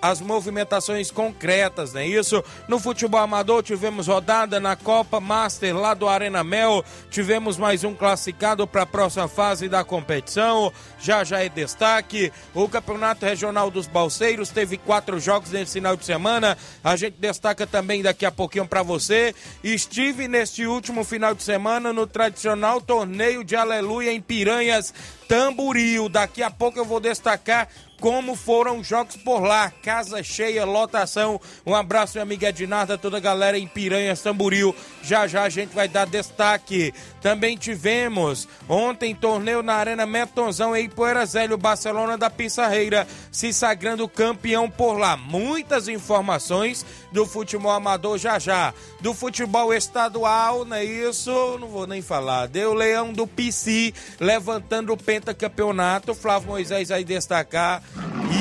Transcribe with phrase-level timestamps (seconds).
[0.00, 2.42] as movimentações concretas, não é isso?
[2.68, 6.84] No futebol amador tivemos rodada na Copa Master lá do Arena Mel.
[7.10, 10.72] Tivemos mais um classificado para a próxima fase da competição.
[10.98, 12.32] Já já é destaque.
[12.54, 16.56] O Campeonato Regional dos Balseiros teve quatro jogos nesse final de semana.
[16.82, 19.34] A gente destaca também daqui a pouquinho para você.
[19.62, 24.92] Estive neste último final de semana no tradicional torneio de Aleluia em Piranhas,
[25.28, 26.08] Tamboril.
[26.08, 27.68] Daqui a pouco eu vou destacar
[28.04, 29.70] como foram os jogos por lá.
[29.82, 31.40] Casa cheia, lotação.
[31.64, 34.74] Um abraço, minha amiga Ednarda, toda a galera em Piranha, Tamburil.
[35.02, 36.92] Já já a gente vai dar destaque.
[37.22, 44.06] Também tivemos ontem torneio na Arena Metonzão em Poeira Zélio, Barcelona da Pissarreira, se sagrando
[44.08, 45.16] campeão por lá.
[45.16, 48.74] Muitas informações do futebol amador já já.
[49.00, 51.30] Do futebol estadual, não é isso?
[51.58, 52.48] Não vou nem falar.
[52.48, 56.14] Deu Leão do PC levantando o pentacampeonato.
[56.14, 57.82] Flávio Moisés aí destacar.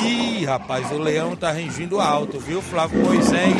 [0.04, 2.62] Ih, rapaz, o Leão tá rangindo alto, viu?
[2.62, 3.56] Flávio Moisés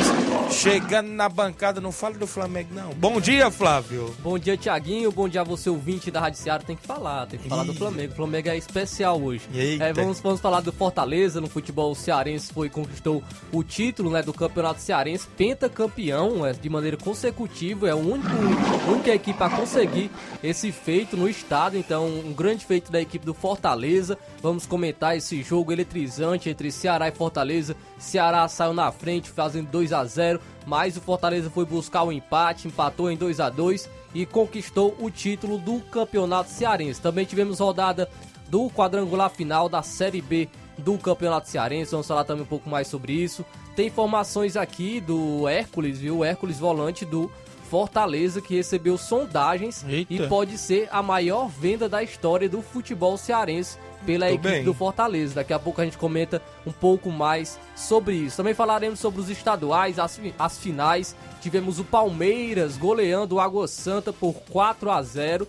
[0.50, 1.80] chegando na bancada.
[1.80, 2.90] Não fala do Flamengo, não.
[2.94, 4.14] Bom dia, Flávio.
[4.20, 5.10] Bom dia, Tiaguinho.
[5.10, 6.62] Bom dia você, ouvinte da Rádio Seara.
[6.62, 7.68] Tem que falar, tem que falar Ih.
[7.68, 8.12] do Flamengo.
[8.12, 9.42] O Flamengo é especial hoje.
[9.80, 12.52] É, vamos, vamos falar do Fortaleza no futebol cearense.
[12.52, 17.88] Foi conquistou o título né, do Campeonato Cearense, pentacampeão é, de maneira consecutiva.
[17.88, 20.10] É o único, a única equipe a conseguir
[20.42, 21.76] esse feito no estado.
[21.76, 24.18] Então, um grande feito da equipe do Fortaleza.
[24.42, 27.76] Vamos comentar esse jogo eletrizante entre Ceará e Fortaleza.
[27.98, 32.68] Ceará saiu na frente, fazendo 2 a 0 mas o Fortaleza foi buscar o empate,
[32.68, 37.00] empatou em 2 a 2 e conquistou o título do Campeonato Cearense.
[37.00, 38.08] Também tivemos rodada
[38.48, 40.48] do quadrangular final da Série B
[40.78, 41.90] do Campeonato Cearense.
[41.90, 43.44] Vamos falar também um pouco mais sobre isso.
[43.76, 46.18] Tem informações aqui do Hércules, viu?
[46.18, 47.30] O Hércules volante do
[47.74, 50.14] Fortaleza que recebeu sondagens Eita.
[50.14, 53.76] e pode ser a maior venda da história do futebol cearense
[54.06, 54.64] pela Muito equipe bem.
[54.64, 55.34] do Fortaleza.
[55.34, 58.36] Daqui a pouco a gente comenta um pouco mais sobre isso.
[58.36, 61.16] Também falaremos sobre os estaduais, as, as finais.
[61.40, 65.48] Tivemos o Palmeiras goleando o Água Santa por 4 a 0.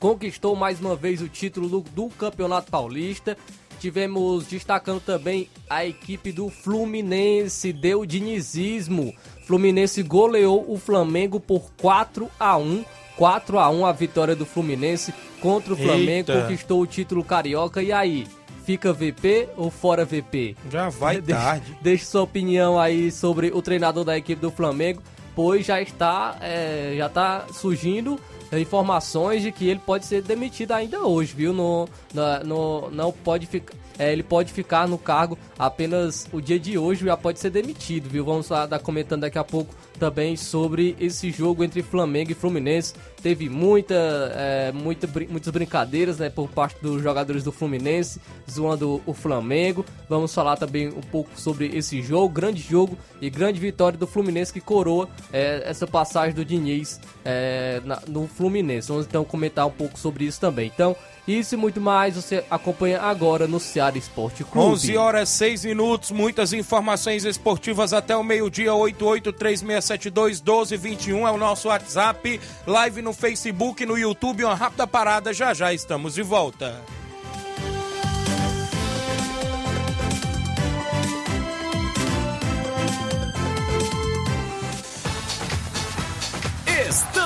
[0.00, 3.36] Conquistou mais uma vez o título do, do Campeonato Paulista.
[3.78, 9.12] Tivemos destacando também a equipe do Fluminense, deu dinizismo.
[9.46, 12.84] Fluminense goleou o Flamengo por 4 a 1
[13.16, 16.42] 4 a 1 a vitória do Fluminense contra o Flamengo, Eita.
[16.42, 17.82] conquistou o título carioca.
[17.82, 18.26] E aí,
[18.64, 20.56] fica VP ou fora VP?
[20.70, 21.78] Já vai deixe, tarde.
[21.80, 25.02] Deixe sua opinião aí sobre o treinador da equipe do Flamengo,
[25.34, 28.18] pois já está, é, já está surgindo
[28.52, 31.52] informações de que ele pode ser demitido ainda hoje, viu?
[31.52, 33.74] No, no, no não pode ficar.
[33.96, 38.08] É, ele pode ficar no cargo apenas o dia de hoje já pode ser demitido,
[38.08, 38.24] viu?
[38.24, 42.94] Vamos estar comentando daqui a pouco também sobre esse jogo entre Flamengo e Fluminense.
[43.22, 43.94] Teve muita,
[44.34, 48.20] é, muita, muitas brincadeiras né, por parte dos jogadores do Fluminense,
[48.50, 49.84] zoando o Flamengo.
[50.08, 54.52] Vamos falar também um pouco sobre esse jogo, grande jogo e grande vitória do Fluminense
[54.52, 58.88] que coroa é, essa passagem do Diniz é, na, no Fluminense.
[58.88, 60.70] Vamos então comentar um pouco sobre isso também.
[60.72, 64.74] Então, isso e muito mais você acompanha agora no Ceará Esporte Clube.
[64.74, 68.72] 11 horas 6 minutos, muitas informações esportivas até o meio-dia.
[68.72, 72.40] 8836721221 é o nosso WhatsApp.
[72.66, 74.44] Live no Facebook, no YouTube.
[74.44, 76.80] Uma rápida parada, já já estamos de volta.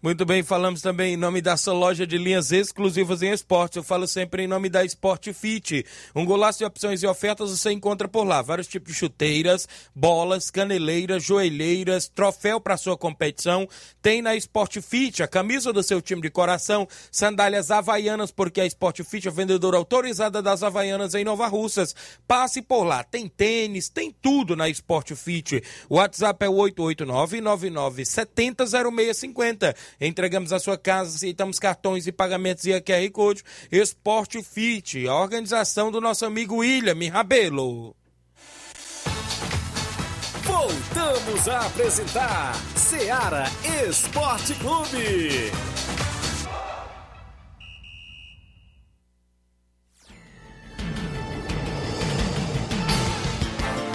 [0.00, 3.78] Muito bem, falamos também em nome da sua loja de linhas exclusivas em esportes.
[3.78, 5.84] Eu falo sempre em nome da Sport Fit.
[6.14, 8.40] Um golaço de opções e ofertas você encontra por lá.
[8.40, 13.68] Vários tipos de chuteiras, bolas, caneleiras, joelheiras, troféu para sua competição.
[14.00, 18.66] Tem na Sport Fit a camisa do seu time de coração, sandálias havaianas, porque a
[18.66, 21.92] Sport Fit é vendedora autorizada das havaianas em Nova Russas.
[22.24, 23.02] Passe por lá.
[23.02, 25.60] Tem tênis, tem tudo na Sport Fit.
[25.88, 29.87] O WhatsApp é o 889 99 70 0650.
[30.00, 33.42] Entregamos a sua casa, aceitamos cartões e pagamentos e a QR Code.
[33.70, 37.94] Esporte Fit, a organização do nosso amigo William Rabelo.
[40.44, 43.44] Voltamos a apresentar Seara
[43.86, 45.52] Esporte Clube.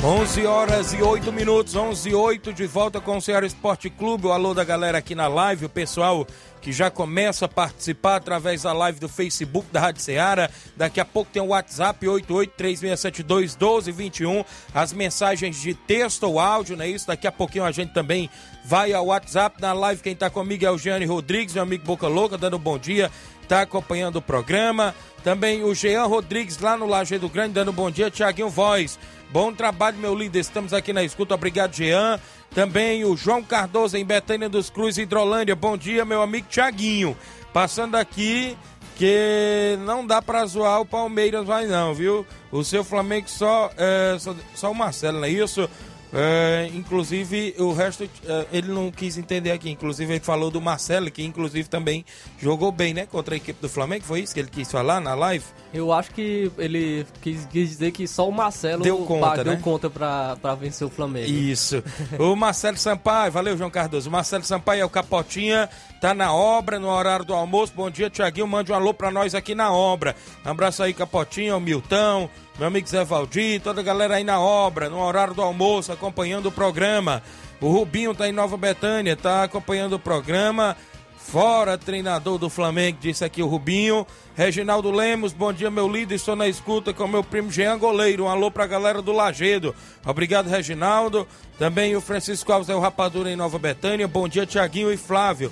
[0.06, 4.28] 11 horas e 8 minutos, 11 e 8, de volta com o Ceará Esporte Clube.
[4.28, 6.28] O alô da galera aqui na live, o pessoal
[6.60, 10.50] que já começa a participar através da live do Facebook da Rádio Ceará.
[10.76, 14.46] Daqui a pouco tem o WhatsApp 8836721221.
[14.74, 17.08] As mensagens de texto ou áudio, não é isso?
[17.08, 18.30] Daqui a pouquinho a gente também
[18.66, 19.62] vai ao WhatsApp.
[19.62, 22.60] Na live quem está comigo é o Gianni Rodrigues, meu amigo Boca Louca, dando um
[22.60, 23.10] bom dia.
[23.42, 24.94] Está acompanhando o programa.
[25.24, 28.12] Também o Jean Rodrigues lá no Lajeado Grande, dando um bom dia.
[28.12, 29.00] Tiaguinho Voz.
[29.34, 30.42] Bom trabalho, meu líder.
[30.42, 31.34] Estamos aqui na escuta.
[31.34, 32.20] Obrigado, Jean.
[32.54, 35.56] Também o João Cardoso em Betânia dos Cruz, Hidrolândia.
[35.56, 37.18] Bom dia, meu amigo Tiaguinho.
[37.52, 38.56] Passando aqui
[38.96, 42.24] que não dá pra zoar o Palmeiras, vai não, viu?
[42.52, 45.68] O seu Flamengo só, é, só, só o Marcelo, não é isso?
[46.14, 49.70] É, inclusive, o resto é, ele não quis entender aqui.
[49.70, 52.06] Inclusive, ele falou do Marcelo, que inclusive também
[52.40, 53.06] jogou bem, né?
[53.06, 54.04] Contra a equipe do Flamengo.
[54.04, 55.44] Foi isso que ele quis falar na live?
[55.74, 59.60] Eu acho que ele quis, quis dizer que só o Marcelo deu conta, deu né?
[59.62, 61.32] conta pra, pra vencer o Flamengo.
[61.32, 61.84] Isso.
[62.20, 64.08] o Marcelo Sampaio, valeu, João Cardoso.
[64.10, 65.68] O Marcelo Sampaio é o Capotinha,
[66.04, 67.72] tá na obra, no horário do almoço.
[67.74, 68.46] Bom dia, Tiaguinho.
[68.46, 70.14] Mande um alô pra nós aqui na obra.
[70.46, 72.30] Um abraço aí, Capotinha, o Milton
[72.60, 76.48] meu amigo Zé Valdir, toda a galera aí na obra, no horário do almoço, acompanhando
[76.48, 77.24] o programa.
[77.60, 80.78] O Rubinho tá em Nova Betânia, tá acompanhando o programa.
[81.18, 84.06] Fora treinador do Flamengo, disse aqui o Rubinho.
[84.36, 86.16] Reginaldo Lemos, bom dia, meu líder.
[86.16, 88.26] Estou na escuta com meu primo Jean Goleiro.
[88.26, 89.74] Um alô pra galera do Lagedo.
[90.06, 91.26] Obrigado, Reginaldo.
[91.58, 94.08] Também o Francisco Alves é o Rapadura em Nova Betânia.
[94.08, 95.52] Bom dia, Tiaguinho e Flávio.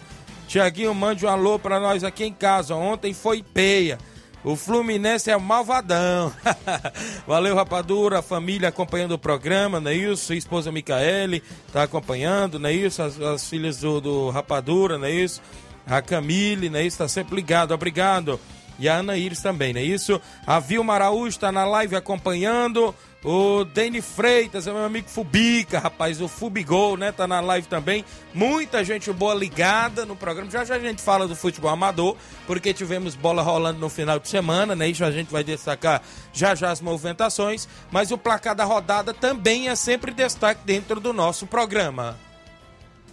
[0.52, 2.76] Tiaguinho, mande um alô pra nós aqui em casa.
[2.76, 3.98] Ontem foi peia.
[4.44, 6.34] O Fluminense é malvadão.
[7.26, 10.26] Valeu, Rapadura, família acompanhando o programa, não é isso?
[10.26, 11.42] Sua esposa Micaele
[11.72, 13.02] tá acompanhando, não é isso?
[13.02, 15.42] As, as filhas do, do, Rapadura, é isso?
[15.88, 16.90] A Camille, não é?
[16.90, 18.38] Tá sempre ligado, obrigado.
[18.78, 20.20] e a Ana Iris também, não é isso?
[20.46, 22.94] A Vilma Araújo está na live acompanhando.
[23.24, 27.12] O Dani Freitas, é meu amigo Fubica, rapaz, o Fubigol, né?
[27.12, 28.04] Tá na live também.
[28.34, 30.50] Muita gente boa ligada no programa.
[30.50, 34.28] Já já a gente fala do futebol amador, porque tivemos bola rolando no final de
[34.28, 34.88] semana, né?
[34.88, 36.02] Isso a gente vai destacar
[36.34, 37.68] já já as movimentações.
[37.92, 42.18] Mas o placar da rodada também é sempre destaque dentro do nosso programa.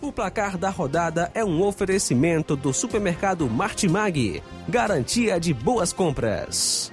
[0.01, 4.43] O placar da rodada é um oferecimento do supermercado Martimag.
[4.69, 6.93] Garantia de boas compras.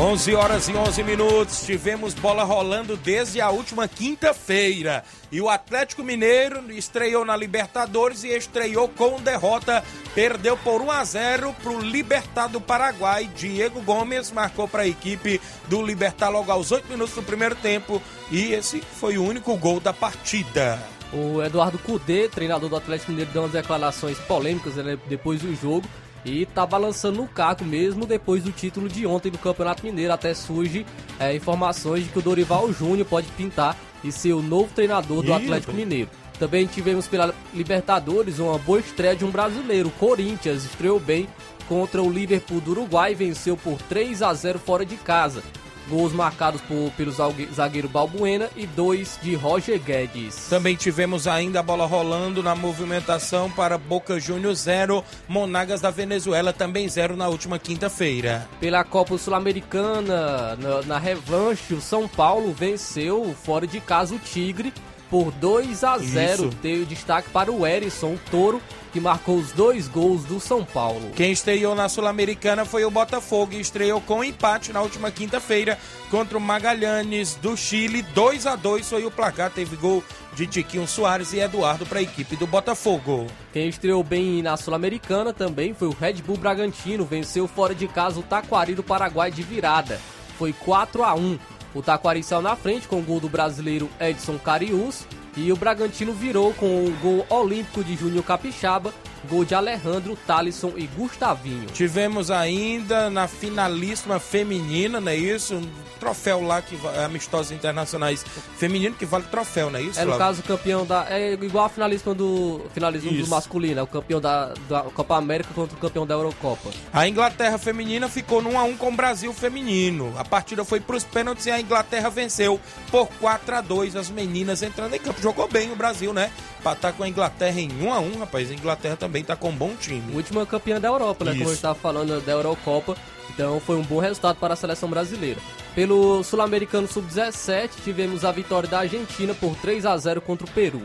[0.00, 5.04] 11 horas e 11 minutos, tivemos bola rolando desde a última quinta-feira.
[5.30, 9.84] E o Atlético Mineiro estreou na Libertadores e estreou com derrota.
[10.14, 13.28] Perdeu por 1 a 0 para o Libertar do Paraguai.
[13.36, 15.38] Diego Gomes marcou para a equipe
[15.68, 18.00] do Libertar logo aos 8 minutos do primeiro tempo.
[18.30, 20.78] E esse foi o único gol da partida.
[21.12, 25.86] O Eduardo Cudê, treinador do Atlético Mineiro, deu umas declarações polêmicas né, depois do jogo
[26.24, 30.12] e tá balançando no caco mesmo depois do título de ontem do Campeonato Mineiro.
[30.12, 30.86] Até surge
[31.18, 35.32] é, informações de que o Dorival Júnior pode pintar e ser o novo treinador do
[35.32, 36.10] Atlético Mineiro.
[36.38, 39.88] Também tivemos pela Libertadores uma boa estreia de um brasileiro.
[39.88, 41.28] O Corinthians estreou bem
[41.68, 45.42] contra o Liverpool do Uruguai e venceu por 3 a 0 fora de casa.
[45.90, 50.46] Gols marcados por, pelo zagueiro Balbuena e dois de Roger Guedes.
[50.48, 56.52] Também tivemos ainda a bola rolando na movimentação para Boca Juniors 0, Monagas da Venezuela
[56.52, 58.48] também 0 na última quinta-feira.
[58.60, 64.72] Pela Copa Sul-Americana, na, na revanche, o São Paulo venceu fora de casa o Tigre
[65.10, 66.32] por 2 a 0.
[66.32, 66.56] Isso.
[66.62, 71.10] Teve destaque para o Erisson Toro, que marcou os dois gols do São Paulo.
[71.14, 75.78] Quem estreou na Sul-Americana foi o Botafogo e estreou com empate na última quinta-feira
[76.10, 78.02] contra o Magalhães do Chile.
[78.02, 80.02] 2 a 2 foi o placar, teve gol
[80.34, 83.26] de Tiquinho Soares e Eduardo para a equipe do Botafogo.
[83.52, 88.20] Quem estreou bem na Sul-Americana também foi o Red Bull Bragantino, venceu fora de casa
[88.20, 90.00] o Taquari do Paraguai de virada.
[90.38, 91.38] Foi 4 a 1.
[91.74, 95.06] O Taquari saiu na frente com o gol do brasileiro Edson Carius
[95.36, 98.92] e o Bragantino virou com o gol olímpico de Júnior Capixaba,
[99.28, 101.66] gol de Alejandro, Talisson e Gustavinho.
[101.66, 105.56] Tivemos ainda na finalíssima feminina, não é isso?
[105.56, 108.24] Um troféu lá que amistosos internacionais
[108.56, 110.00] feminino que vale troféu, não é isso?
[110.00, 113.82] É no caso o campeão da é igual a finalíssima do finalismo do masculino, é
[113.82, 116.70] o campeão da, da Copa América contra o campeão da Eurocopa.
[116.92, 120.12] A Inglaterra feminina ficou no 1 a 1 com o Brasil feminino.
[120.16, 122.58] A partida foi para os pênaltis e a Inglaterra venceu
[122.90, 125.20] por 4 a 2 as meninas entrando em campo.
[125.20, 126.32] Jogou bem o Brasil, né?
[126.62, 128.50] Pra estar com a Inglaterra em 1 a 1, rapaz.
[128.50, 130.14] A Inglaterra também tá com um bom time.
[130.14, 131.32] Última campeã da Europa, né?
[131.32, 131.40] Isso.
[131.40, 132.96] Como eu estava falando da Eurocopa.
[133.30, 135.40] Então foi um bom resultado para a seleção brasileira.
[135.74, 140.82] Pelo Sul-Americano Sub-17, tivemos a vitória da Argentina por 3 a 0 contra o Peru.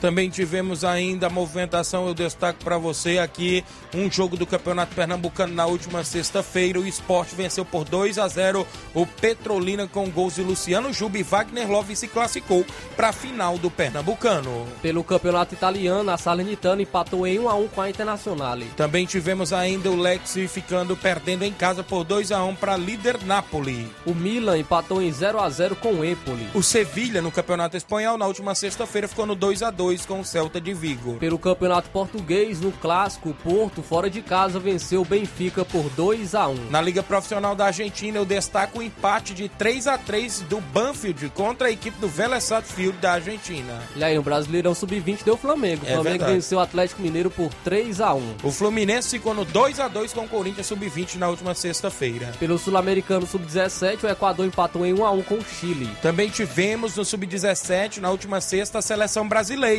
[0.00, 5.54] Também tivemos ainda a movimentação, eu destaco para você aqui um jogo do Campeonato Pernambucano
[5.54, 6.80] na última sexta-feira.
[6.80, 11.22] O esporte venceu por 2 a 0 o Petrolina com gols de Luciano Jubi e
[11.22, 12.64] Wagner Love se classificou
[12.96, 14.66] para a final do Pernambucano.
[14.82, 18.70] Pelo Campeonato Italiano, a Salernitana empatou em 1 a 1 com a Internazionale.
[18.76, 23.22] Também tivemos ainda o Lexi ficando perdendo em casa por 2 a 1 para líder
[23.24, 23.90] Napoli.
[24.04, 26.48] O Milan empatou em 0 a 0 com o Empoli.
[26.54, 30.20] O Sevilha no Campeonato Espanhol na última sexta-feira ficou no 2 a 2 2 com
[30.20, 31.16] o Celta de Vigo.
[31.16, 36.34] Pelo Campeonato Português, no Clássico, o Porto, fora de casa, venceu o Benfica por 2
[36.34, 40.40] a 1 Na Liga Profissional da Argentina, eu destaco o empate de 3 a 3
[40.48, 43.82] do Banfield contra a equipe do Vélez Sarsfield da Argentina.
[43.94, 45.84] E aí, o Brasileirão Sub-20 deu Flamengo.
[45.84, 46.32] O é Flamengo verdade.
[46.32, 50.14] venceu o Atlético Mineiro por 3 a 1 O Fluminense ficou no 2 a 2
[50.14, 52.32] com o Corinthians Sub-20 na última sexta-feira.
[52.40, 55.90] Pelo Sul-Americano Sub-17, o Equador empatou em 1 a 1 com o Chile.
[56.00, 59.73] Também tivemos no Sub-17, na última sexta, a seleção brasileira.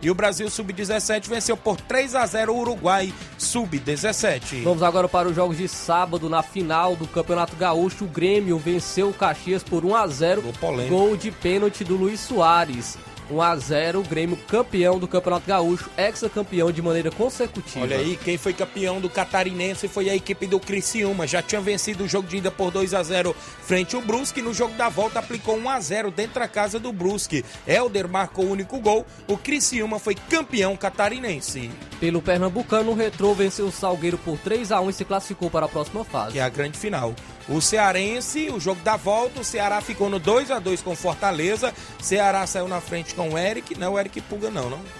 [0.00, 4.62] E o Brasil Sub-17 venceu por 3 a 0 o Uruguai Sub-17.
[4.62, 8.04] Vamos agora para os jogos de sábado na final do Campeonato Gaúcho.
[8.04, 10.42] O Grêmio venceu o Caxias por 1 a 0.
[10.88, 12.98] Gol de pênalti do Luiz Soares.
[13.30, 17.84] 1 a 0 o Grêmio campeão do Campeonato Gaúcho, ex-campeão de maneira consecutiva.
[17.84, 21.26] Olha aí, quem foi campeão do Catarinense foi a equipe do Criciúma.
[21.26, 24.42] Já tinha vencido o jogo de ida por 2 a 0 frente ao Brusque.
[24.42, 27.44] No jogo da volta aplicou 1 a 0 dentro da casa do Brusque.
[27.66, 29.06] Helder marcou o único gol.
[29.26, 31.70] O Criciúma foi campeão catarinense.
[32.00, 35.66] Pelo Pernambucano, o Retrô venceu o Salgueiro por 3 a 1 e se classificou para
[35.66, 36.32] a próxima fase.
[36.32, 37.14] Que é a grande final.
[37.48, 41.74] O Cearense, o jogo da volta, o Ceará ficou no 2 a 2 com Fortaleza.
[42.00, 44.80] Ceará saiu na frente com o Eric, não é o Eric Puga não, não.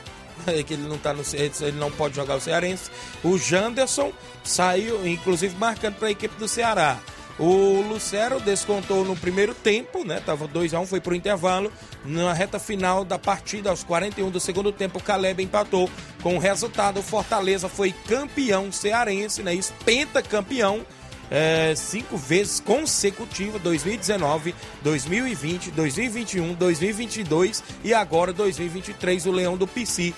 [0.47, 1.23] É que ele não tá no
[1.61, 2.91] ele não pode jogar o Cearense.
[3.23, 4.11] O Janderson
[4.43, 6.99] saiu, inclusive marcando para a equipe do Ceará.
[7.41, 10.21] O Lucero descontou no primeiro tempo, né?
[10.21, 11.73] Tava 2 a 1 um, foi pro intervalo.
[12.05, 15.89] Na reta final da partida, aos 41 do segundo tempo, o Caleb empatou
[16.23, 17.01] com o resultado.
[17.01, 19.55] O Fortaleza foi campeão cearense, né?
[19.55, 20.85] Isso, pentacampeão.
[21.31, 30.13] É, cinco vezes consecutiva 2019, 2020, 2021, 2022 e agora 2023 o Leão do PC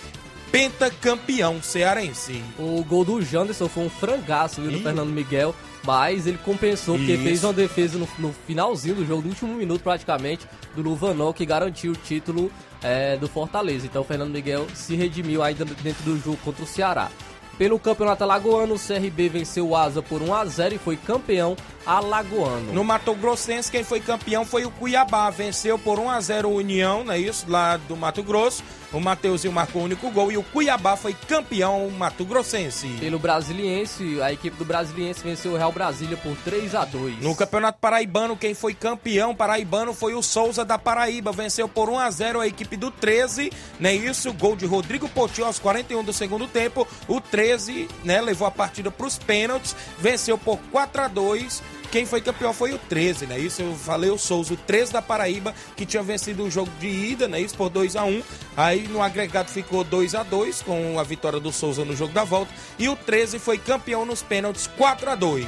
[0.52, 2.42] pentacampeão cearense.
[2.58, 5.54] O gol do Janderson foi um frangaço viu, do Fernando Miguel.
[5.84, 7.24] Mas ele compensou, porque Isso.
[7.24, 11.44] fez uma defesa no, no, finalzinho do jogo, no último minuto praticamente, do Luvanol, que
[11.44, 13.86] garantiu o título é, do Fortaleza.
[13.86, 17.10] Então o Fernando Miguel se redimiu ainda dentro do jogo contra o Ceará.
[17.58, 21.56] Pelo campeonato alagoano, o CRB venceu o Asa por 1 a 0 e foi campeão
[21.84, 22.72] alagoano.
[22.72, 25.28] No Mato Grossense, quem foi campeão foi o Cuiabá.
[25.30, 27.44] Venceu por 1 a 0 o União, não é isso?
[27.48, 28.64] Lá do Mato Grosso.
[28.92, 32.88] O Mateuzinho marcou o único gol e o Cuiabá foi campeão Mato Grossense.
[33.00, 37.20] Pelo Brasiliense, a equipe do Brasiliense venceu o Real Brasília por 3 a 2.
[37.20, 41.32] No Campeonato Paraibano, quem foi campeão paraibano foi o Souza da Paraíba.
[41.32, 43.94] Venceu por 1 a 0 a equipe do 13, né?
[43.94, 46.86] Isso, gol de Rodrigo Potinho aos 41 do segundo tempo.
[47.08, 52.06] O 13, né, levou a partida para os pênaltis, venceu por 4 a 2 quem
[52.06, 53.38] foi campeão foi o 13, né?
[53.38, 56.88] Isso eu falei o Souza, o 13 da Paraíba, que tinha vencido o jogo de
[56.88, 57.38] ida, né?
[57.38, 58.22] Isso por 2 a 1
[58.56, 62.24] Aí no agregado ficou 2 a 2 com a vitória do Souza no jogo da
[62.24, 62.50] volta.
[62.78, 65.46] E o 13 foi campeão nos pênaltis 4 a 2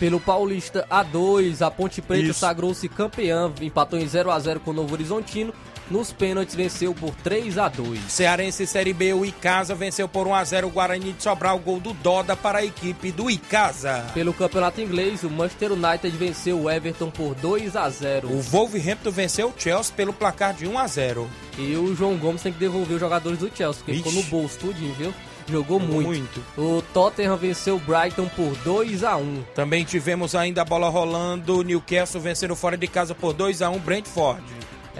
[0.00, 4.74] pelo Paulista A2, a Ponte Preta sagrou-se campeã, empatou em 0 a 0 com o
[4.74, 5.52] Novo Horizontino
[5.90, 8.00] nos pênaltis venceu por 3 a 2.
[8.08, 11.80] Cearense Série B, o Icasa venceu por 1 a 0 o Guarani de Sobral, gol
[11.80, 14.06] do Doda para a equipe do Icasa.
[14.14, 18.28] Pelo Campeonato Inglês, o Manchester United venceu o Everton por 2 a 0.
[18.28, 21.28] O Wolverhampton venceu o Chelsea pelo placar de 1 a 0.
[21.56, 24.02] E o João Gomes tem que devolver os jogadores do Chelsea, porque Ixi.
[24.02, 25.12] ficou no bolso tudinho, viu?
[25.50, 26.06] Jogou muito.
[26.06, 26.44] muito.
[26.58, 29.44] O Tottenham venceu o Brighton por 2 a 1.
[29.54, 33.78] Também tivemos ainda a bola rolando, Newcastle vencendo fora de casa por 2 a 1
[33.78, 34.42] Brentford.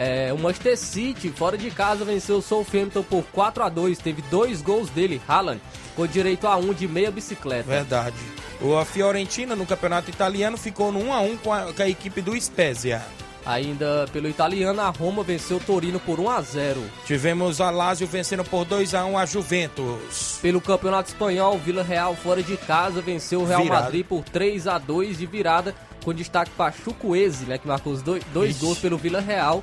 [0.01, 4.23] É, o Manchester City, fora de casa, venceu o Southampton por 4 a 2 Teve
[4.31, 5.61] dois gols dele, Haaland,
[5.97, 7.69] com direito a um de meia bicicleta.
[7.69, 8.15] Verdade.
[8.61, 12.21] O Fiorentina, no campeonato italiano, ficou no 1 a 1 com a, com a equipe
[12.21, 13.03] do Spezia.
[13.45, 16.81] Ainda pelo italiano, a Roma venceu o Torino por 1 a 0.
[17.05, 20.39] Tivemos a Lazio vencendo por 2 a 1 a Juventus.
[20.41, 23.83] Pelo Campeonato Espanhol, Vila Real fora de casa venceu o Real virada.
[23.83, 28.03] Madrid por 3 a 2 de virada, com destaque para Chukwueze, né, que marcou os
[28.03, 29.63] dois, dois gols pelo Vila Real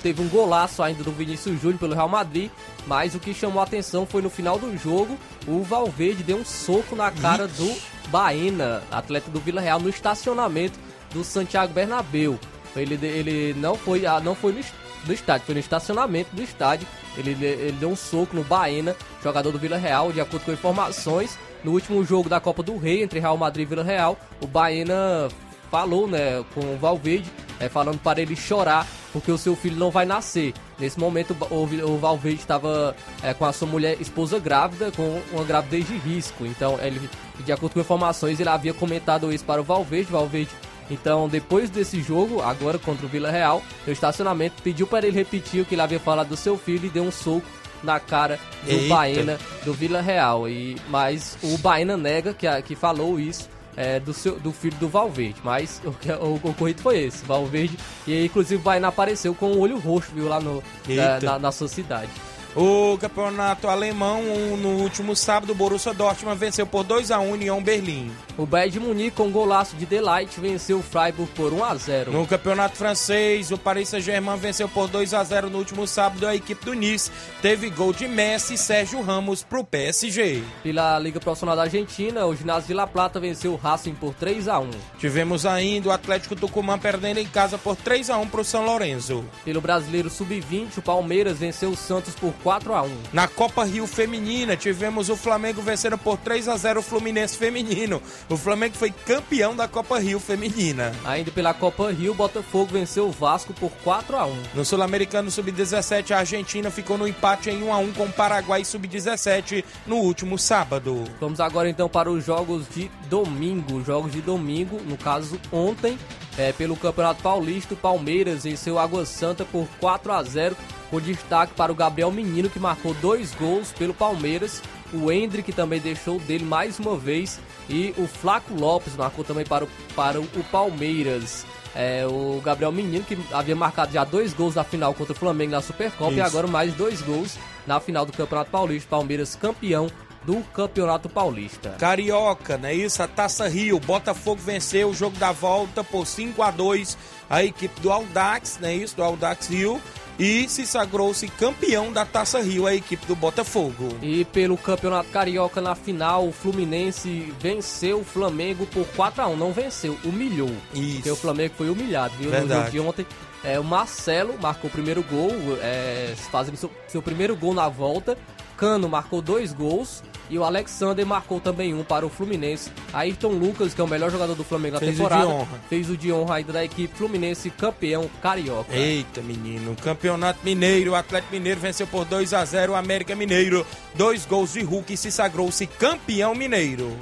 [0.00, 2.50] teve um golaço ainda do Vinícius Júnior pelo Real Madrid,
[2.86, 6.44] mas o que chamou a atenção foi no final do jogo, o Valverde deu um
[6.44, 7.74] soco na cara do
[8.08, 10.78] Baena, atleta do Vila Real, no estacionamento
[11.12, 12.38] do Santiago Bernabéu.
[12.76, 14.60] Ele, ele não foi, ah, não foi no,
[15.06, 16.86] no estádio, foi no estacionamento do estádio.
[17.16, 21.38] Ele, ele deu um soco no Baena, jogador do Vila Real, de acordo com informações.
[21.62, 25.28] No último jogo da Copa do Rei entre Real Madrid e Vila Real, o Baena
[25.74, 29.90] falou né, com o Valverde, é, falando para ele chorar porque o seu filho não
[29.90, 30.54] vai nascer.
[30.78, 35.42] Nesse momento, o, o Valverde estava é, com a sua mulher esposa grávida, com uma
[35.42, 36.46] gravidez de risco.
[36.46, 37.10] Então, ele,
[37.44, 40.12] de acordo com informações, ele havia comentado isso para o Valverde.
[40.12, 40.50] Valverde,
[40.88, 45.62] então, depois desse jogo, agora contra o Vila Real, no estacionamento, pediu para ele repetir
[45.62, 47.46] o que ele havia falado do seu filho e deu um soco
[47.82, 48.94] na cara do Eita.
[48.94, 50.48] Baena do Vila Real.
[50.48, 54.88] E, mas o Baena nega que, que falou isso é, do, seu, do filho do
[54.88, 55.40] Valverde.
[55.42, 55.88] Mas o,
[56.24, 57.78] o, o ocorrido foi esse, Valverde.
[58.06, 61.52] E inclusive, o Baena apareceu com o olho roxo, viu, lá no, na, na, na
[61.52, 62.10] sua cidade.
[62.56, 64.22] O campeonato alemão,
[64.56, 68.12] no último sábado, o Borussia Dortmund venceu por 2 a 1 União Berlim.
[68.38, 72.12] O Bayern de Munique, com golaço de Delight, venceu o Freiburg por 1 a 0.
[72.12, 76.34] No campeonato francês, o Paris Saint-Germain venceu por 2 a 0 no último sábado a
[76.34, 77.10] equipe do Nice.
[77.42, 80.42] Teve gol de Messi e Sérgio Ramos pro PSG.
[80.62, 84.46] Pela Liga Profissional da Argentina, o Ginásio de La Plata venceu o Racing por 3
[84.46, 84.70] a 1.
[84.98, 89.24] Tivemos ainda o Atlético Tucumã perdendo em casa por 3 a 1 pro São Lourenço.
[89.44, 92.90] Pelo Brasileiro Sub-20, o Palmeiras venceu o Santos por 4 a 1.
[93.10, 98.02] Na Copa Rio Feminina, tivemos o Flamengo vencendo por 3 a 0 o Fluminense Feminino.
[98.28, 100.92] O Flamengo foi campeão da Copa Rio Feminina.
[101.06, 104.42] Ainda pela Copa Rio, o Botafogo venceu o Vasco por 4 a 1.
[104.54, 108.62] No Sul-Americano Sub-17, a Argentina ficou no empate em 1 a 1 com o Paraguai
[108.62, 111.02] Sub-17 no último sábado.
[111.18, 113.82] Vamos agora então para os jogos de domingo.
[113.82, 115.98] Jogos de domingo, no caso ontem,
[116.36, 120.56] é, pelo Campeonato Paulista, o Palmeiras venceu Água Santa por 4 a 0
[120.94, 124.62] com destaque para o Gabriel Menino, que marcou dois gols pelo Palmeiras.
[124.92, 127.40] O Hendrick também deixou dele mais uma vez.
[127.68, 131.44] E o Flaco Lopes marcou também para o, para o Palmeiras.
[131.74, 135.50] É, o Gabriel Menino, que havia marcado já dois gols na final contra o Flamengo
[135.50, 136.12] na Supercopa.
[136.12, 136.20] Isso.
[136.20, 138.88] E agora mais dois gols na final do Campeonato Paulista.
[138.88, 139.88] Palmeiras campeão
[140.22, 141.70] do Campeonato Paulista.
[141.70, 143.02] Carioca, não é isso?
[143.02, 146.96] A Taça Rio, Botafogo venceu o jogo da volta por 5 a 2
[147.28, 148.94] a equipe do Aldax, não é isso?
[148.94, 149.82] Do Aldax Rio
[150.18, 153.96] e se sagrou-se campeão da Taça Rio, a equipe do Botafogo.
[154.00, 159.36] E pelo Campeonato Carioca na final, o Fluminense venceu o Flamengo por 4 a 1
[159.36, 160.52] Não venceu, humilhou.
[160.72, 160.94] Isso.
[160.94, 162.30] Porque o Flamengo foi humilhado, viu?
[162.30, 162.48] Verdade.
[162.48, 163.06] No jogo de ontem,
[163.42, 168.16] é, o Marcelo marcou o primeiro gol, é, fazendo seu, seu primeiro gol na volta.
[168.56, 172.70] Cano marcou dois gols e o Alexander marcou também um para o Fluminense.
[172.92, 175.96] Ayrton Lucas, que é o melhor jogador do Flamengo fez na temporada, o fez o
[175.96, 178.74] de honra aí da equipe Fluminense campeão carioca.
[178.74, 183.66] Eita, menino, Campeonato Mineiro, o Atlético Mineiro venceu por 2 a 0 o América Mineiro.
[183.94, 186.96] Dois gols de Hulk e se sagrou-se campeão mineiro.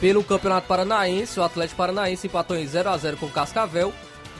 [0.00, 3.92] Pelo Campeonato Paranaense, o Atlético Paranaense empatou em 0 a 0 com o Cascavel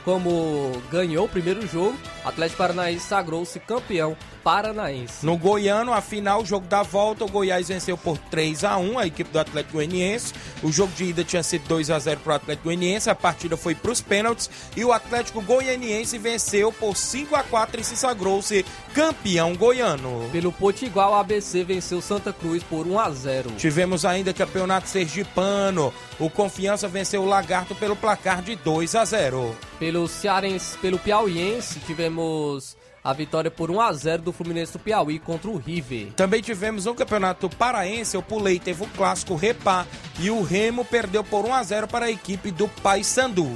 [0.05, 4.15] como ganhou o primeiro jogo, Atlético Paranaense sagrou-se campeão
[4.45, 5.25] paranaense.
[5.25, 8.99] No Goiano, a final, o jogo da volta, o Goiás venceu por 3 a 1
[8.99, 10.35] a equipe do Atlético Goianiense.
[10.61, 13.57] O jogo de ida tinha sido 2 a 0 para o Atlético Goianiense, a partida
[13.57, 17.97] foi para os pênaltis e o Atlético Goianiense venceu por 5 a 4 e se
[17.97, 20.29] sagrou-se campeão goiano.
[20.31, 23.51] Pelo Potiguar, o ABC venceu Santa Cruz por 1 a 0.
[23.57, 25.91] Tivemos ainda Campeonato Sergipano.
[26.19, 29.55] O Confiança venceu o Lagarto pelo placar de 2 a 0.
[29.79, 35.19] Pelo Cearense, pelo Piauiense, tivemos a vitória por 1 a 0 do Fluminense do Piauí
[35.19, 36.07] contra o River.
[36.15, 39.85] Também tivemos um campeonato paraense, eu pulei, teve o clássico Repá
[40.19, 43.51] e o Remo perdeu por 1 a 0 para a equipe do Paysandu.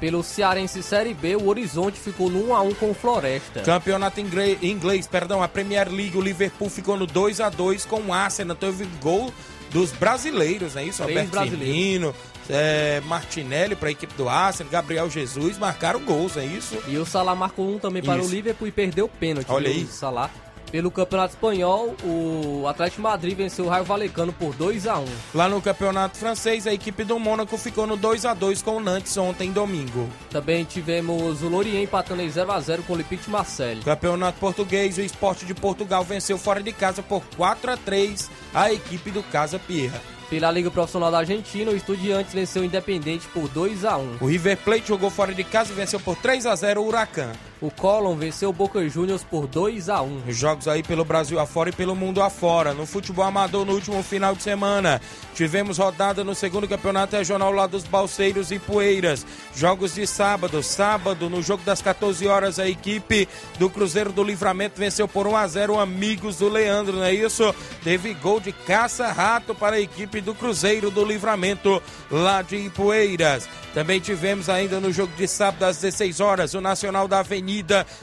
[0.00, 3.60] Pelo Cearense Série B, o Horizonte ficou no 1 a 1 com o Floresta.
[3.60, 8.00] Campeonato inglês, inglês, perdão, a Premier League, o Liverpool ficou no 2 a 2 com
[8.00, 9.32] o Arsenal, teve gol
[9.70, 11.02] dos brasileiros, é isso?
[11.02, 11.74] Três Alberto brasileiros.
[11.74, 12.14] Firmino,
[12.48, 16.76] é, Martinelli para a equipe do Arsenal, Gabriel Jesus marcaram gols, é isso?
[16.86, 18.28] E o Salah marcou um também para isso.
[18.28, 19.50] o Liverpool e perdeu o pênalti.
[19.50, 19.86] Olha aí.
[19.86, 20.30] Salah.
[20.74, 25.48] Pelo Campeonato Espanhol, o Atlético Madrid venceu o Raio Valecano por 2 a 1 Lá
[25.48, 29.16] no Campeonato Francês, a equipe do Mônaco ficou no 2 a 2 com o Nantes
[29.16, 30.08] ontem, domingo.
[30.30, 33.84] Também tivemos o Lorient empatando em 0 a 0 com o Olympique de Marseille.
[33.84, 38.72] Campeonato Português, o Esporte de Portugal venceu fora de casa por 4 a 3 a
[38.72, 40.13] equipe do Casa Pierra.
[40.28, 44.26] Pela Liga Profissional da Argentina, o Estudiantes venceu o Independente por 2 a 1 O
[44.26, 47.32] River Plate jogou fora de casa e venceu por 3 a 0 o Huracan.
[47.64, 51.70] O Colón venceu o Boca Juniors por 2 a 1 Jogos aí pelo Brasil afora
[51.70, 52.74] e pelo mundo afora.
[52.74, 55.00] No futebol amador, no último final de semana,
[55.34, 59.26] tivemos rodada no segundo campeonato regional lá dos Balseiros e Poeiras.
[59.56, 60.62] Jogos de sábado.
[60.62, 63.26] Sábado, no jogo das 14 horas, a equipe
[63.58, 67.54] do Cruzeiro do Livramento venceu por 1 a 0 Amigos do Leandro, não é isso?
[67.82, 73.48] Teve gol de caça-rato para a equipe do Cruzeiro do Livramento lá de Ipueiras.
[73.72, 77.53] Também tivemos ainda no jogo de sábado às 16 horas o Nacional da Avenida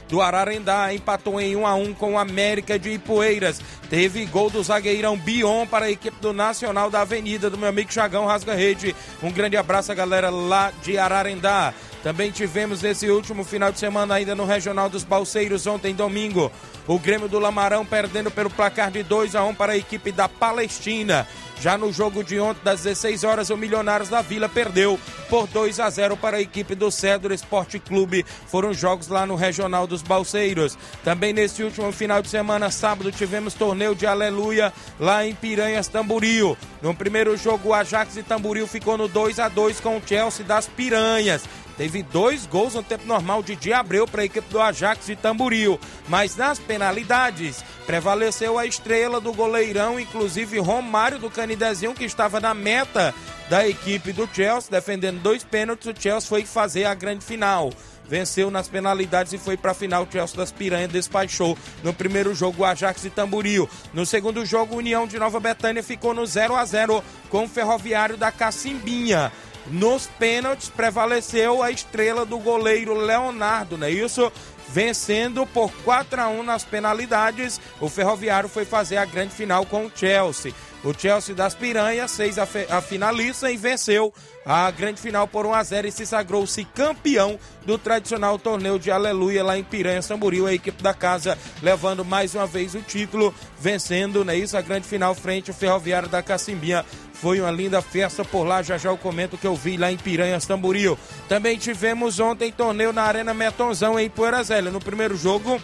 [0.07, 3.61] do Ararendá empatou em 1 a 1 com o América de Ipueiras.
[3.89, 7.91] Teve gol do zagueirão Bion para a equipe do Nacional da Avenida do meu amigo
[7.91, 8.95] Chagão Rasga Rede.
[9.21, 11.73] Um grande abraço a galera lá de Ararendá.
[12.03, 16.51] Também tivemos nesse último final de semana ainda no Regional dos Balseiros ontem domingo.
[16.87, 20.27] O Grêmio do Lamarão perdendo pelo placar de 2 a 1 para a equipe da
[20.27, 21.27] Palestina.
[21.61, 25.79] Já no jogo de ontem, das 16 horas, o Milionários da Vila perdeu por 2
[25.79, 28.25] a 0 para a equipe do Cedro Esporte Clube.
[28.47, 30.75] Foram jogos lá no Regional dos Balseiros.
[31.03, 36.57] Também nesse último final de semana, sábado, tivemos torneio de Aleluia lá em Piranhas, Tamboril.
[36.81, 40.43] No primeiro jogo, o Ajax e Tamboril ficou no 2 a 2 com o Chelsea
[40.43, 41.43] das Piranhas.
[41.81, 45.79] Teve dois gols no tempo normal de Diabreu para a equipe do Ajax e Tamboril.
[46.07, 52.53] Mas nas penalidades, prevaleceu a estrela do goleirão, inclusive Romário do Canidezinho, que estava na
[52.53, 53.15] meta
[53.49, 55.87] da equipe do Chelsea, defendendo dois pênaltis.
[55.87, 57.71] O Chelsea foi fazer a grande final
[58.07, 60.03] venceu nas penalidades e foi para a final.
[60.03, 63.69] O Chelsea das Piranhas despachou no primeiro jogo o Ajax e Tamboril.
[63.93, 68.17] No segundo jogo, União de Nova Betânia ficou no 0 a 0 com o Ferroviário
[68.17, 69.31] da Cacimbinha.
[69.67, 74.31] Nos pênaltis prevaleceu a estrela do goleiro Leonardo, não é isso?
[74.69, 79.85] Vencendo por 4 a 1 nas penalidades, o Ferroviário foi fazer a grande final com
[79.85, 80.53] o Chelsea.
[80.83, 84.11] O Chelsea das Piranhas fez a, a finalista e venceu
[84.43, 88.89] a grande final por 1 a 0 e se sagrou-se campeão do tradicional torneio de
[88.89, 90.47] Aleluia lá em Piranha, Samburil.
[90.47, 94.87] A equipe da casa levando mais uma vez o título, vencendo, né, isso, a grande
[94.87, 96.83] final frente ao Ferroviário da Cacimbinha.
[97.13, 99.97] Foi uma linda festa por lá, já já eu comento que eu vi lá em
[99.97, 100.97] Piranha, Tamboril.
[101.29, 104.41] Também tivemos ontem torneio na Arena Metonzão em Poeira
[104.71, 105.61] No primeiro jogo,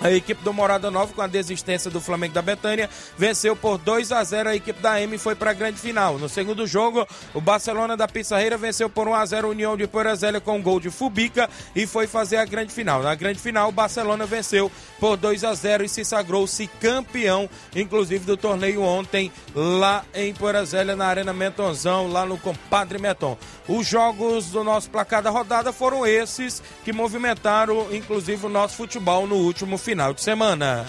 [0.00, 4.12] A equipe do Morada Nova, com a desistência do Flamengo da Betânia, venceu por 2
[4.12, 6.18] a 0 a equipe da M foi para a grande final.
[6.18, 9.86] No segundo jogo, o Barcelona da Pissarreira venceu por 1 a 0 a União de
[9.86, 13.02] Porazélia com gol de Fubica e foi fazer a grande final.
[13.02, 18.24] Na grande final, o Barcelona venceu por 2 a 0 e se sagrou-se campeão, inclusive
[18.24, 23.36] do torneio ontem lá em Porazélia, na Arena Metonzão, lá no Compadre Meton.
[23.68, 29.26] Os jogos do nosso placar da rodada foram esses que movimentaram, inclusive, o nosso futebol
[29.26, 30.86] no último final final de semana.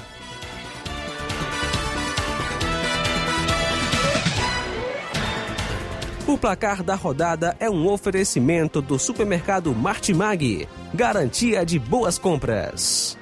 [6.28, 13.18] O placar da rodada é um oferecimento do supermercado Martimag, garantia de boas compras.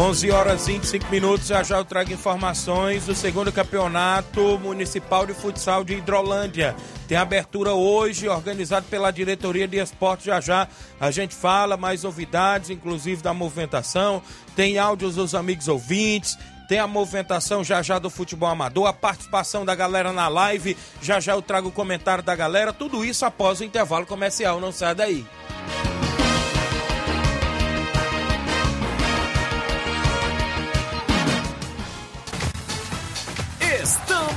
[0.00, 5.34] 11 horas e 25 minutos, já já eu trago informações do segundo campeonato municipal de
[5.34, 6.74] futsal de Hidrolândia.
[7.06, 10.24] Tem abertura hoje, organizado pela diretoria de esporte.
[10.24, 10.66] Já já
[10.98, 14.22] a gente fala mais novidades, inclusive da movimentação.
[14.56, 16.38] Tem áudios dos amigos ouvintes.
[16.66, 20.78] Tem a movimentação já já do futebol amador, a participação da galera na live.
[21.02, 22.72] Já já eu trago o comentário da galera.
[22.72, 24.60] Tudo isso após o intervalo comercial.
[24.60, 25.26] Não sai daí.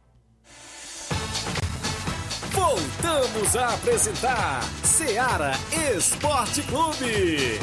[2.52, 5.54] Voltamos a apresentar Seara
[5.96, 7.60] Esporte Clube.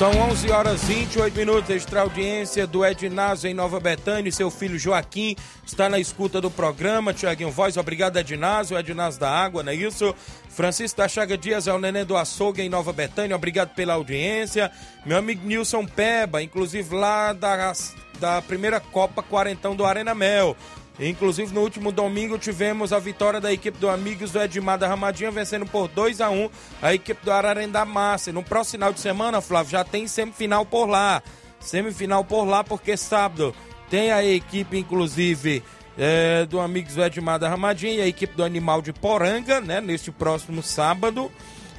[0.00, 4.32] São 11 horas 28 minutos, extra audiência do Ednásio em Nova Betânia.
[4.32, 7.12] Seu filho Joaquim está na escuta do programa.
[7.12, 10.14] Tiaguinho Voz, obrigado Ednásio, Ednásio da Água, não é isso?
[10.48, 14.72] Francisco da Chaga Dias é o neném do açougue em Nova Betânia, obrigado pela audiência.
[15.04, 17.70] Meu amigo Nilson Peba, inclusive lá da,
[18.18, 20.56] da primeira Copa Quarentão do Arena Mel.
[21.00, 25.30] Inclusive, no último domingo, tivemos a vitória da equipe do Amigos do Edmar da Ramadinha,
[25.30, 26.50] vencendo por 2 a 1
[26.82, 28.30] a equipe do Ararendá Massa.
[28.30, 31.22] No próximo final de semana, Flávio, já tem semifinal por lá.
[31.58, 33.54] Semifinal por lá, porque sábado
[33.88, 35.62] tem a equipe, inclusive,
[35.96, 39.80] é, do Amigos do Edmar da Ramadinha e a equipe do Animal de Poranga, né?
[39.80, 41.30] Neste próximo sábado.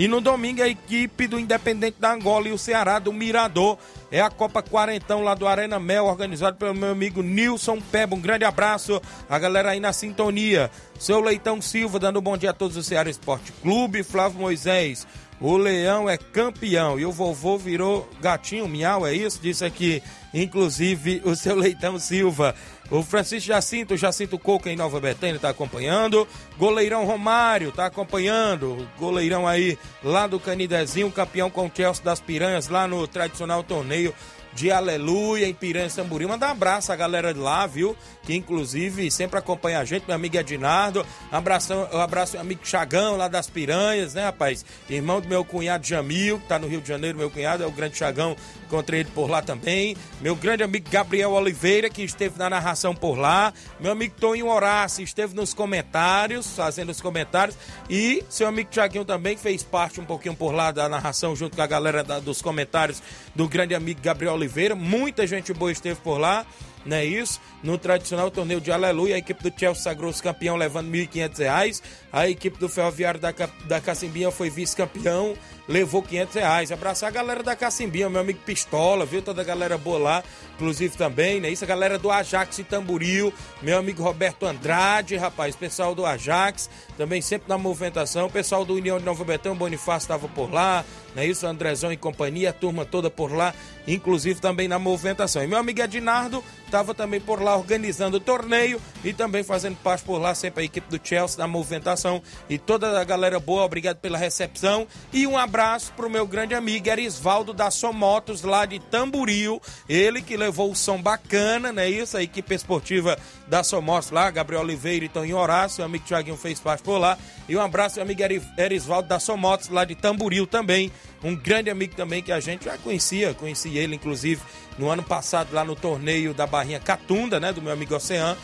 [0.02, 3.78] E no domingo a equipe do Independente da Angola e o Ceará do Mirador.
[4.10, 8.16] É a Copa Quarentão lá do Arena Mel, organizado pelo meu amigo Nilson Peba.
[8.16, 10.72] Um grande abraço, a galera aí na sintonia.
[10.98, 14.02] Seu Leitão Silva, dando um bom dia a todos do Ceará Esporte Clube.
[14.02, 15.06] Flávio Moisés,
[15.40, 19.40] o Leão é campeão e o vovô virou gatinho miau, é isso?
[19.40, 20.02] Disse aqui,
[20.34, 22.56] inclusive, o seu Leitão Silva.
[22.92, 26.28] O Francisco Jacinto, Jacinto Coco em Nova Betânia está acompanhando.
[26.58, 28.86] Goleirão Romário está acompanhando.
[29.00, 34.14] Goleirão aí lá do Canidezinho, campeão com o Chelsea das Piranhas lá no tradicional torneio
[34.54, 36.28] de Aleluia, em Piranha Tamboril.
[36.28, 37.96] Manda um abraço à galera de lá, viu?
[38.24, 41.06] Que inclusive sempre acompanha a gente, meu amigo Ednardo.
[41.32, 44.66] Um abraço, um abraço meu amigo Chagão, lá das Piranhas, né, rapaz?
[44.90, 47.72] Irmão do meu cunhado Jamil, que tá no Rio de Janeiro, meu cunhado, é o
[47.72, 48.36] grande Chagão.
[48.66, 49.98] Encontrei ele por lá também.
[50.22, 53.54] Meu grande amigo Gabriel Oliveira, que esteve na narração por lá.
[53.80, 57.58] Meu amigo Toninho Horácio esteve nos comentários, fazendo os comentários.
[57.90, 61.56] E seu amigo Tiaguinho também, que fez parte um pouquinho por lá da narração, junto
[61.56, 63.02] com a galera da, dos comentários
[63.36, 64.76] do grande amigo Gabriel Oliveira.
[64.76, 66.46] Muita gente boa esteve por lá
[66.86, 67.40] não é isso?
[67.64, 71.82] No tradicional torneio de Aleluia, a equipe do Chelsea sagrou-se campeão levando R$ 1.500.
[72.12, 73.34] A equipe do Ferroviário da,
[73.66, 75.36] da Cacimbinha foi vice-campeão,
[75.68, 76.72] levou 500 reais.
[76.72, 79.22] Abraçar a galera da Cacimbinha, meu amigo Pistola, viu?
[79.22, 80.24] Toda a galera boa lá,
[80.62, 81.50] inclusive também, né?
[81.50, 86.70] Isso, a galera do Ajax e Tamburil, meu amigo Roberto Andrade, rapaz, pessoal do Ajax,
[86.96, 88.30] também sempre na movimentação.
[88.30, 91.48] Pessoal do União de Nova Betão, Bonifácio estava por lá, não é isso?
[91.48, 93.56] Andrezão e companhia, a turma toda por lá,
[93.88, 95.44] inclusive também na movimentação.
[95.44, 100.06] E meu amigo Ednardo estava também por lá organizando o torneio e também fazendo parte
[100.06, 103.98] por lá, sempre a equipe do Chelsea na movimentação e toda a galera boa, obrigado
[103.98, 104.88] pela recepção.
[105.12, 110.38] E um abraço pro meu grande amigo Erisvaldo da Somotos, lá de Tamburil, ele que
[110.38, 112.18] levou o som bacana, não é isso?
[112.18, 116.60] A equipe esportiva da Somotos lá, Gabriel Oliveira e Toninho Horácio, o amigo Thiaguinho fez
[116.60, 117.18] parte por lá.
[117.48, 118.22] E um abraço ao amigo
[118.58, 120.92] Erisvaldo da Somotos, lá de Tamburil também
[121.24, 124.42] um grande amigo também que a gente já conhecia, conheci ele inclusive
[124.78, 128.38] no ano passado lá no torneio da Barrinha Catunda, né, do meu amigo Oceano.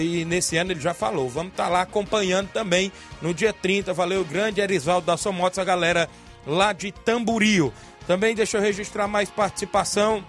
[0.00, 2.90] E nesse ano ele já falou, vamos estar tá lá acompanhando também
[3.20, 3.92] no dia 30.
[3.92, 6.08] Valeu, grande Erisvaldo da Somotos, a galera
[6.46, 7.72] lá de Tamburio.
[8.06, 10.24] Também deixa eu registrar mais participação.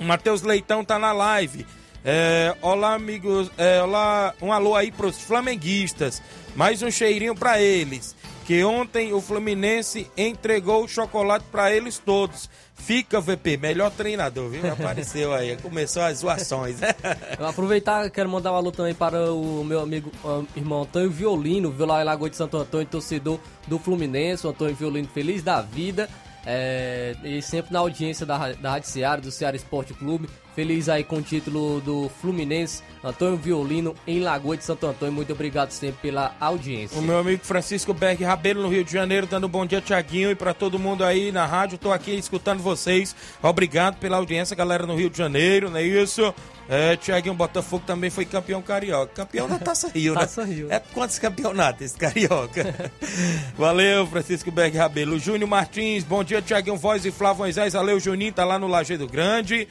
[0.00, 1.66] Matheus Leitão tá na live.
[2.04, 3.50] É, olá, amigos.
[3.56, 6.22] É, olá, um alô aí pros flamenguistas.
[6.56, 8.16] Mais um cheirinho para eles
[8.50, 12.50] que ontem o Fluminense entregou o chocolate para eles todos.
[12.74, 14.72] Fica, VP, melhor treinador, viu?
[14.72, 16.78] Apareceu aí, começou as zoações.
[17.38, 21.70] Eu aproveitar, quero mandar um alô também para o meu amigo um, irmão Antônio Violino,
[21.70, 25.62] viu lá em Lagoa de Santo Antônio, torcedor do Fluminense, o Antônio Violino feliz da
[25.62, 26.08] vida.
[26.44, 30.28] É, e sempre na audiência da, da Rádio Seara, do Ceará Esporte Clube.
[30.60, 35.14] Feliz aí com o título do Fluminense, Antônio Violino, em Lagoa de Santo Antônio.
[35.14, 36.98] Muito obrigado sempre pela audiência.
[36.98, 40.30] O meu amigo Francisco Berg Rabelo, no Rio de Janeiro, dando um bom dia, Tiaguinho,
[40.30, 41.76] e para todo mundo aí na rádio.
[41.76, 43.16] Estou aqui escutando vocês.
[43.42, 46.34] Obrigado pela audiência, galera no Rio de Janeiro, não é isso?
[46.68, 49.14] É, Tiaguinho Botafogo também foi campeão carioca.
[49.14, 50.20] Campeão da Taça Rio, né?
[50.20, 50.70] Taça Rio.
[50.70, 52.92] É quantos campeonatos esse carioca?
[53.56, 55.18] Valeu, Francisco Berg Rabelo.
[55.18, 57.72] Júnior Martins, bom dia, Tiaguinho Voz e Flávio Moisés.
[57.72, 59.66] Valeu, Juninho, tá lá no Lajeado Grande.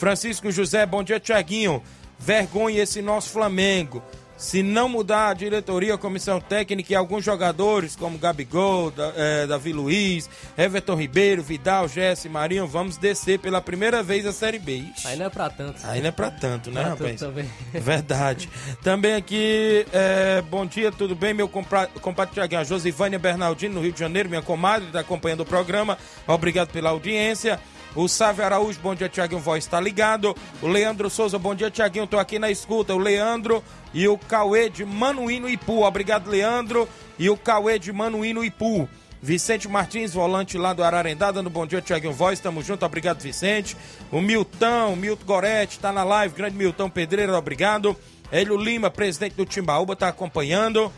[0.00, 1.82] Francisco José, bom dia, Tiaguinho.
[2.18, 4.02] Vergonha esse nosso Flamengo.
[4.34, 9.46] Se não mudar a diretoria, a comissão técnica e alguns jogadores, como Gabigol, da, é,
[9.46, 14.76] Davi Luiz, Everton Ribeiro, Vidal, Jesse, Marinho, vamos descer pela primeira vez a Série B.
[14.76, 15.06] Ixi.
[15.06, 15.80] Aí não é pra tanto.
[15.84, 17.20] Aí não é pra tanto, né, pra rapaz?
[17.20, 17.50] Também.
[17.70, 18.48] Verdade.
[18.82, 21.34] também aqui, é, bom dia, tudo bem?
[21.34, 25.46] Meu compadre Tiaguinho, a Josivânia Bernardino, no Rio de Janeiro, minha comadre, está acompanhando o
[25.46, 25.98] programa.
[26.26, 27.60] Obrigado pela audiência.
[27.94, 30.34] O Sávio Araújo, bom dia, Tiaguinho Voz, está ligado.
[30.62, 32.94] O Leandro Souza, bom dia, Tiaguinho, tô aqui na escuta.
[32.94, 35.82] O Leandro e o Cauê de Manuíno Ipu.
[35.82, 36.88] Obrigado, Leandro.
[37.18, 38.88] E o Cauê de Manuíno Ipu.
[39.22, 43.76] Vicente Martins, volante lá do Ararendá, dando bom dia, Tiaguinho Voz, tamo junto, obrigado, Vicente.
[44.10, 47.94] O Milton, Milton Goretti, tá na live, grande Milton Pedreira, obrigado.
[48.32, 50.90] Hélio Lima, presidente do Timbaúba, tá acompanhando.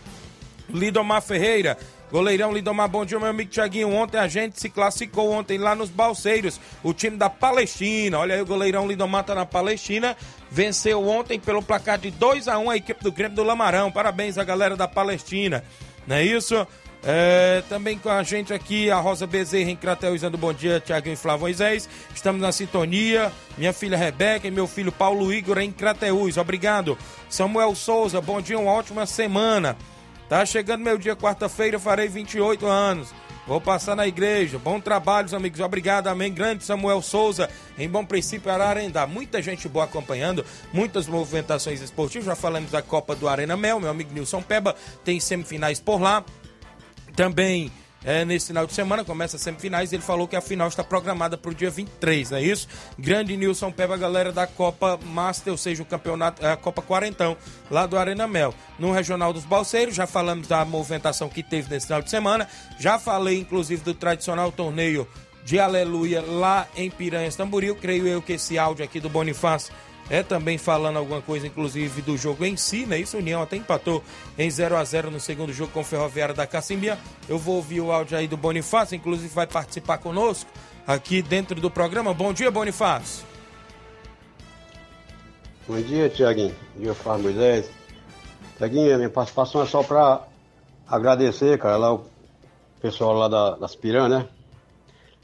[0.71, 1.77] Lidomar Ferreira,
[2.13, 3.91] Goleirão Lindomar, bom dia, meu amigo Tiaguinho.
[3.91, 8.19] Ontem a gente se classificou ontem lá nos Balseiros, o time da Palestina.
[8.19, 10.15] Olha aí, o goleirão Lindomar tá na Palestina.
[10.51, 13.91] Venceu ontem pelo placar de 2 a 1 a equipe do Grêmio do Lamarão.
[13.91, 15.65] Parabéns à galera da Palestina.
[16.07, 16.67] Não é isso?
[17.03, 21.15] É, também com a gente aqui, a Rosa Bezerra em Crateus, dando bom dia, Tiaguinho
[21.15, 21.89] e Flávio Moisés.
[22.15, 23.33] Estamos na sintonia.
[23.57, 26.37] Minha filha Rebeca e meu filho Paulo Igor em Crateus.
[26.37, 26.99] Obrigado.
[27.31, 29.79] Samuel Souza, bom dia, uma ótima semana.
[30.33, 33.13] Tá chegando meu dia, quarta-feira, farei 28 anos.
[33.47, 34.59] Vou passar na igreja.
[34.59, 35.61] Bom trabalho, amigos.
[35.61, 36.33] Obrigado, amém.
[36.33, 39.07] Grande Samuel Souza, em Bom Princípio, Ararendá.
[39.07, 40.43] Muita gente boa acompanhando,
[40.73, 42.25] muitas movimentações esportivas.
[42.25, 44.75] Já falamos da Copa do Arena Mel, meu amigo Nilson Peba.
[45.05, 46.25] Tem semifinais por lá.
[47.15, 47.71] Também
[48.05, 49.93] é, nesse final de semana, começa as semifinais.
[49.93, 52.69] Ele falou que a final está programada para o dia 23, não é isso?
[52.99, 57.37] Grande Nilson Peba, galera da Copa Master, ou seja, o campeonato, a Copa Quarentão,
[57.71, 58.55] lá do Arena Mel.
[58.79, 62.49] No Regional dos Balseiros, já falamos da movimentação que teve nesse final de semana.
[62.79, 65.07] Já falei, inclusive, do tradicional torneio
[65.45, 67.77] de Aleluia lá em Piranhas Tamboril.
[67.77, 69.73] Creio eu que esse áudio aqui do Bonifácio
[70.11, 72.99] é também falando alguma coisa, inclusive, do jogo em si, né?
[72.99, 74.03] Isso, União até empatou
[74.39, 76.99] em 0 a 0 no segundo jogo com o Ferroviário da Cacimbia.
[77.29, 80.51] Eu vou ouvir o áudio aí do Bonifácio, inclusive vai participar conosco
[80.87, 82.13] aqui dentro do programa.
[82.13, 83.25] Bom dia, Bonifácio.
[85.67, 86.55] Bom dia, Tiaguinho.
[86.75, 87.71] Bom dia, Flávio Moisés.
[88.59, 90.23] Tiaguinho, minha participação é só para
[90.87, 92.05] agradecer, cara, lá o
[92.81, 94.29] pessoal lá da, das Piranhas, né?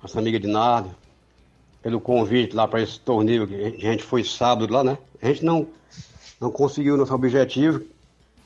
[0.00, 0.94] Nossa amiga de Nardo,
[1.88, 4.98] pelo convite lá para esse torneio que a gente foi sábado lá, né?
[5.22, 5.66] A gente não,
[6.38, 7.80] não conseguiu nosso objetivo,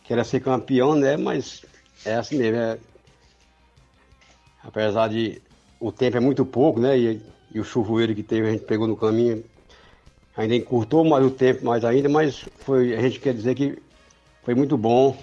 [0.05, 1.17] que era ser campeão, né?
[1.17, 1.65] Mas
[2.05, 2.79] é assim mesmo, é...
[4.63, 5.43] Apesar de
[5.81, 6.97] o tempo é muito pouco, né?
[6.97, 7.21] E,
[7.53, 9.43] e o chuvoeiro que teve, a gente pegou no caminho,
[10.37, 13.77] ainda encurtou mais o tempo mais ainda, mas foi, a gente quer dizer que
[14.45, 15.17] foi muito bom.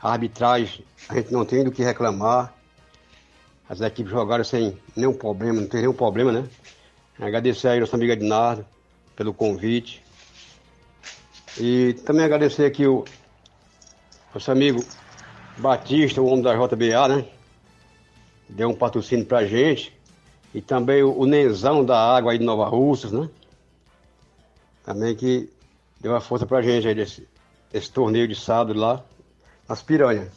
[0.00, 2.54] A arbitragem, a gente não tem do que reclamar.
[3.68, 6.44] As equipes jogaram sem nenhum problema, não tem nenhum problema, né?
[7.18, 8.66] Agradecer aí nossa amiga Dinardo
[9.14, 10.02] pelo convite.
[11.58, 13.04] E também agradecer aqui o
[14.34, 14.84] nosso amigo
[15.58, 17.24] Batista, o homem da JBA, né?
[18.48, 19.96] Deu um patrocínio pra gente.
[20.52, 23.28] E também o, o Nenzão da Água aí de Nova Russas, né?
[24.84, 25.48] Também que
[26.00, 27.28] deu uma força pra gente aí desse,
[27.72, 29.04] desse torneio de sábado lá,
[29.68, 30.30] nas piranhas.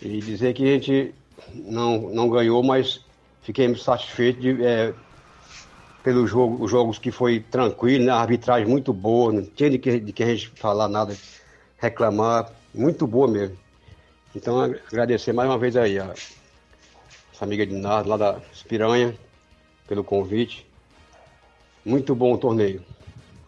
[0.00, 1.14] E dizer que a gente
[1.52, 3.04] não, não ganhou, mas
[3.42, 4.94] fiquemos satisfeitos de, é,
[6.02, 8.12] pelo jogo, os jogos que foi tranquilo, né?
[8.12, 11.16] A arbitragem muito boa, não tinha de que, de que a gente falar nada,
[11.78, 13.56] reclamar, muito boa mesmo.
[14.34, 16.14] Então agradecer mais uma vez aí a
[17.32, 19.14] essa amiga de Nardo lá da Piranha
[19.88, 20.66] pelo convite.
[21.84, 22.82] Muito bom o torneio.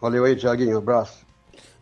[0.01, 0.75] Valeu aí, Tiaguinho.
[0.75, 1.22] Um abraço.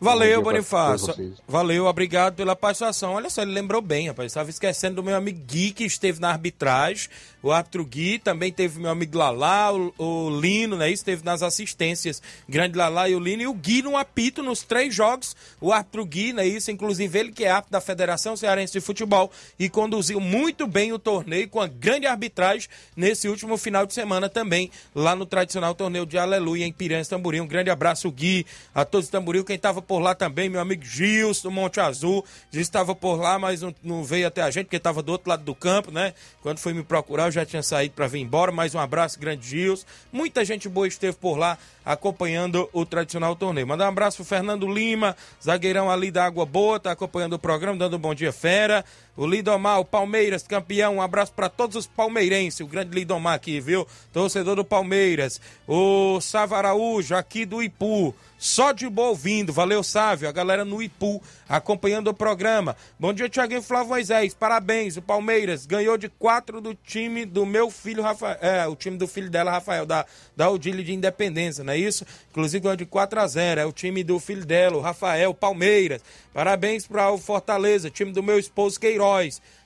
[0.02, 1.32] Valeu, Bonifácio.
[1.46, 3.12] Valeu, obrigado pela participação.
[3.12, 4.32] Olha só, ele lembrou bem, rapaz.
[4.32, 7.08] Estava esquecendo do meu amigo Gui, que esteve na arbitragem.
[7.40, 10.90] O árbitro Gui, também teve meu amigo Lalá, o, o Lino, né?
[10.90, 12.20] Esteve nas assistências.
[12.48, 13.42] Grande Lalá e o Lino.
[13.42, 15.36] E o Gui no apito nos três jogos.
[15.60, 16.44] O árbitro Gui, né?
[16.44, 20.92] Isso, inclusive ele que é árbitro da Federação Cearense de Futebol e conduziu muito bem
[20.92, 25.76] o torneio com a grande arbitragem nesse último final de semana também, lá no tradicional
[25.76, 27.44] torneio de Aleluia em Piranhas Tamboril.
[27.44, 28.44] Um grande abraço, Gui,
[28.74, 29.44] a todos de Tamboril.
[29.44, 32.24] Quem estava por lá também, meu amigo Gilson, Monte Azul.
[32.50, 35.28] Gilson estava por lá, mas não, não, veio até a gente, porque estava do outro
[35.28, 36.14] lado do campo, né?
[36.40, 38.50] Quando foi me procurar, eu já tinha saído para vir embora.
[38.50, 39.84] Mais um abraço, grande Gilson.
[40.10, 43.66] Muita gente boa esteve por lá acompanhando o tradicional torneio.
[43.66, 45.14] Mandar um abraço pro Fernando Lima,
[45.44, 48.82] zagueirão ali da Água Boa, tá acompanhando o programa, dando um bom dia, fera.
[49.14, 50.96] O Lidomar, o Palmeiras, campeão.
[50.96, 52.60] Um abraço para todos os palmeirenses.
[52.60, 53.86] O grande Lidomar aqui, viu?
[54.12, 55.40] Torcedor do Palmeiras.
[55.68, 58.14] O Sava Araújo, aqui do Ipu.
[58.38, 59.52] Só de boa ouvindo.
[59.52, 60.28] Valeu, Sávio.
[60.28, 62.74] A galera no Ipu acompanhando o programa.
[62.98, 64.34] Bom dia, Tiaguinho Flávio Moisés.
[64.34, 64.96] Parabéns.
[64.96, 68.38] O Palmeiras ganhou de quatro do time do meu filho, Rafael.
[68.40, 72.04] É, o time do filho dela, Rafael, da, da Odile de Independência, não é isso?
[72.30, 76.02] Inclusive ganhou de 4 a 0 É o time do filho dela, o Rafael Palmeiras.
[76.32, 79.01] Parabéns para o Fortaleza, time do meu esposo Queiroz.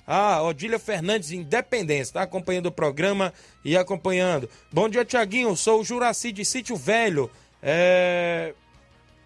[0.06, 3.32] Ah, Odília Fernandes, Independência, tá acompanhando o programa
[3.64, 4.48] e acompanhando.
[4.72, 5.56] Bom dia, Tiaguinho.
[5.56, 7.30] Sou o Juraci de Sítio Velho.
[7.62, 8.54] É.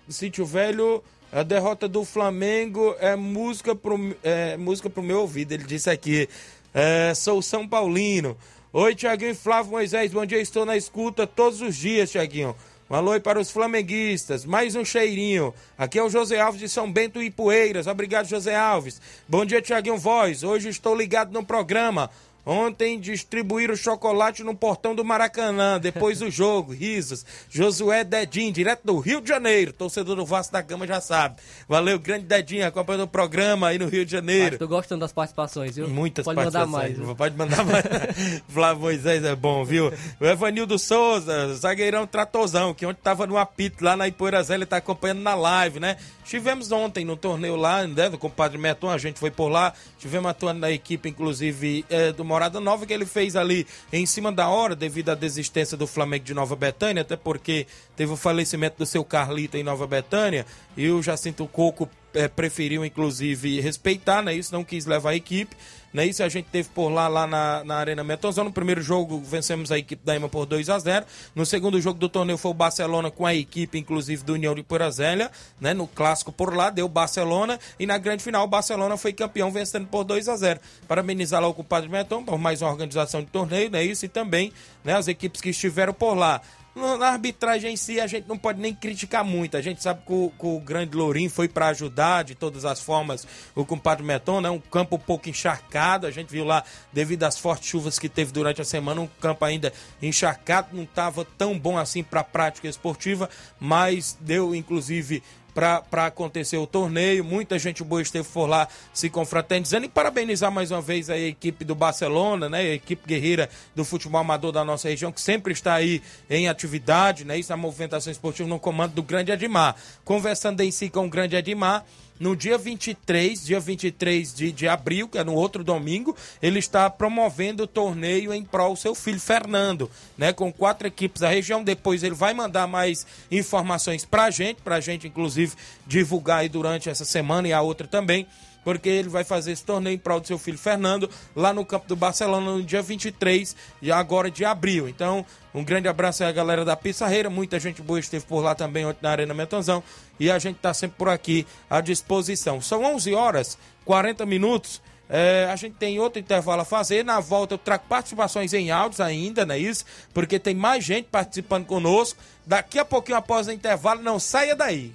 [0.08, 5.52] Sítio Velho, a derrota do Flamengo é música pro, é, música pro meu ouvido.
[5.52, 6.28] Ele disse aqui.
[6.72, 8.36] É, sou São Paulino.
[8.72, 10.12] Oi, Tiaguinho e Flávio Moisés.
[10.12, 12.54] Bom dia, estou na escuta todos os dias, Tiaguinho.
[12.90, 14.44] Um alô aí para os flamenguistas.
[14.44, 15.54] Mais um cheirinho.
[15.78, 17.86] Aqui é o José Alves de São Bento e Poeiras.
[17.86, 19.00] Obrigado, José Alves.
[19.28, 20.42] Bom dia, Tiaguinho Voz.
[20.42, 22.10] Hoje estou ligado no programa.
[22.44, 27.24] Ontem distribuíram chocolate no portão do Maracanã, depois do jogo, risos.
[27.48, 31.36] Josué Dedinho, direto do Rio de Janeiro, torcedor do Vasco da Gama já sabe.
[31.68, 34.58] Valeu, grande Dedinho, acompanhando o programa aí no Rio de Janeiro.
[34.58, 35.88] Tô gostando das participações, viu?
[35.88, 36.98] Muitas Pode participações.
[36.98, 37.16] Mandar mais?
[37.16, 38.42] Pode mandar mais.
[38.48, 39.92] Flávio Moisés é bom, viu?
[40.18, 44.78] O Evanildo Souza, zagueirão tratozão, que ontem tava no apito lá na Ipoeiras, ele tá
[44.78, 45.96] acompanhando na live, né?
[46.24, 50.30] Tivemos ontem no torneio lá, né, do compadre Meton, a gente foi por lá, tivemos
[50.30, 54.48] atuando na equipe, inclusive, é, do Morada Nova, que ele fez ali em cima da
[54.48, 57.66] hora, devido à desistência do Flamengo de Nova Betânia, até porque
[57.96, 62.84] teve o falecimento do seu Carlito em Nova Betânia, e o Jacinto Coco é, preferiu,
[62.84, 64.34] inclusive, respeitar, né?
[64.34, 65.56] Isso não quis levar a equipe.
[65.92, 66.06] Né?
[66.06, 68.44] Isso a gente teve por lá, lá na, na Arena Metonzão.
[68.44, 71.04] No primeiro jogo, vencemos a equipe da EMA por 2 a 0
[71.34, 74.62] No segundo jogo do torneio foi o Barcelona com a equipe, inclusive, do União de
[74.62, 75.30] Porazélia,
[75.60, 75.74] né?
[75.74, 77.58] No clássico por lá, deu Barcelona.
[77.78, 81.48] E na grande final, o Barcelona foi campeão, vencendo por 2 a 0 Parabenizar lá
[81.48, 83.82] o compadre Meton por mais uma organização de torneio, né?
[83.82, 84.52] Isso e também
[84.84, 86.40] né, as equipes que estiveram por lá.
[86.74, 89.56] Na arbitragem em si, a gente não pode nem criticar muito.
[89.56, 92.80] A gente sabe que o, que o grande Lourinho foi para ajudar de todas as
[92.80, 94.50] formas o compadre Meton, né?
[94.50, 96.06] Um campo um pouco encharcado.
[96.06, 96.62] A gente viu lá,
[96.92, 100.68] devido às fortes chuvas que teve durante a semana, um campo ainda encharcado.
[100.72, 106.66] Não estava tão bom assim para a prática esportiva, mas deu inclusive para acontecer o
[106.66, 107.24] torneio.
[107.24, 111.64] Muita gente boa esteve por lá se confraternizando e parabenizar mais uma vez a equipe
[111.64, 112.58] do Barcelona, né?
[112.58, 117.24] A equipe guerreira do futebol amador da nossa região, que sempre está aí em atividade,
[117.24, 117.38] né?
[117.38, 119.76] Isso é a movimentação esportiva no comando do grande Edmar.
[120.04, 121.84] Conversando em si com o grande Edmar,
[122.20, 126.90] no dia 23, dia 23 de, de abril, que é no outro domingo, ele está
[126.90, 130.30] promovendo o torneio em prol do seu filho Fernando, né?
[130.30, 131.64] Com quatro equipes da região.
[131.64, 135.54] Depois ele vai mandar mais informações pra gente, pra gente, inclusive,
[135.86, 138.26] divulgar aí durante essa semana e a outra também
[138.64, 141.86] porque ele vai fazer esse torneio em prol do seu filho Fernando, lá no campo
[141.88, 144.88] do Barcelona, no dia 23, e agora de abril.
[144.88, 148.54] Então, um grande abraço aí à galera da Pissarreira, muita gente boa esteve por lá
[148.54, 149.82] também ontem na Arena Metonzão,
[150.18, 152.60] e a gente está sempre por aqui à disposição.
[152.60, 154.80] São 11 horas, 40 minutos,
[155.12, 157.04] é, a gente tem outro intervalo a fazer.
[157.04, 159.84] Na volta eu trago participações em áudios ainda, não é isso?
[160.14, 162.22] Porque tem mais gente participando conosco.
[162.46, 164.94] Daqui a pouquinho após o intervalo, não saia daí.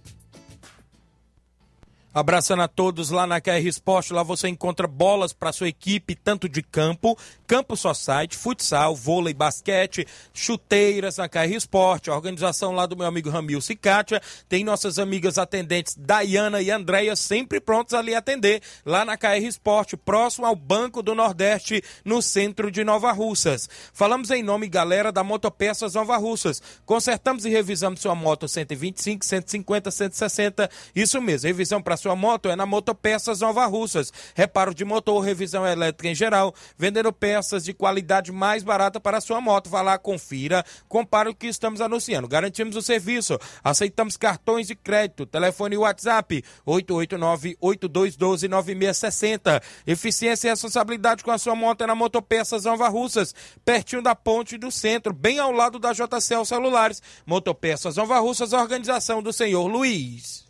[2.13, 6.49] Abraçando a todos lá na KR Esporte, lá você encontra bolas para sua equipe, tanto
[6.49, 12.97] de campo, campo society, futsal, vôlei, basquete, chuteiras na KR Esporte, a organização lá do
[12.97, 18.61] meu amigo Ramil Cicatia, tem nossas amigas atendentes Dayana e Andréia sempre prontos ali atender,
[18.85, 23.69] lá na KR Esporte, próximo ao Banco do Nordeste, no centro de Nova Russas.
[23.93, 26.61] Falamos em nome, galera, da Motopeças Nova Russas.
[26.85, 32.55] Consertamos e revisamos sua moto 125, 150, 160, isso mesmo, revisão para sua moto é
[32.55, 34.11] na Motopeças Nova Russas.
[34.33, 39.21] Reparo de motor, revisão elétrica em geral, vendendo peças de qualidade mais barata para a
[39.21, 39.69] sua moto.
[39.69, 42.27] Vá lá, confira, compare o que estamos anunciando.
[42.27, 49.61] Garantimos o serviço, aceitamos cartões de crédito, telefone e WhatsApp 889-8212-9660.
[49.85, 54.57] Eficiência e responsabilidade com a sua moto é na Motopeças Nova Russas, pertinho da ponte
[54.57, 56.99] do centro, bem ao lado da JCL Celulares.
[57.27, 60.49] Motopeças Nova Russas, organização do senhor Luiz.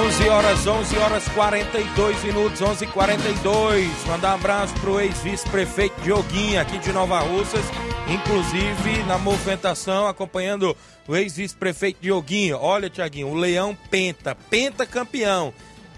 [0.00, 6.60] Onze horas, 11 horas 42 minutos, 11 e 42 Mandar um abraço pro ex-vice-prefeito Dioguinho
[6.60, 7.64] aqui de Nova Russas,
[8.06, 10.76] inclusive na movimentação, acompanhando
[11.08, 12.58] o ex-vice-prefeito Dioguinho.
[12.60, 15.52] Olha, Tiaguinho, o Leão Penta, Penta campeão.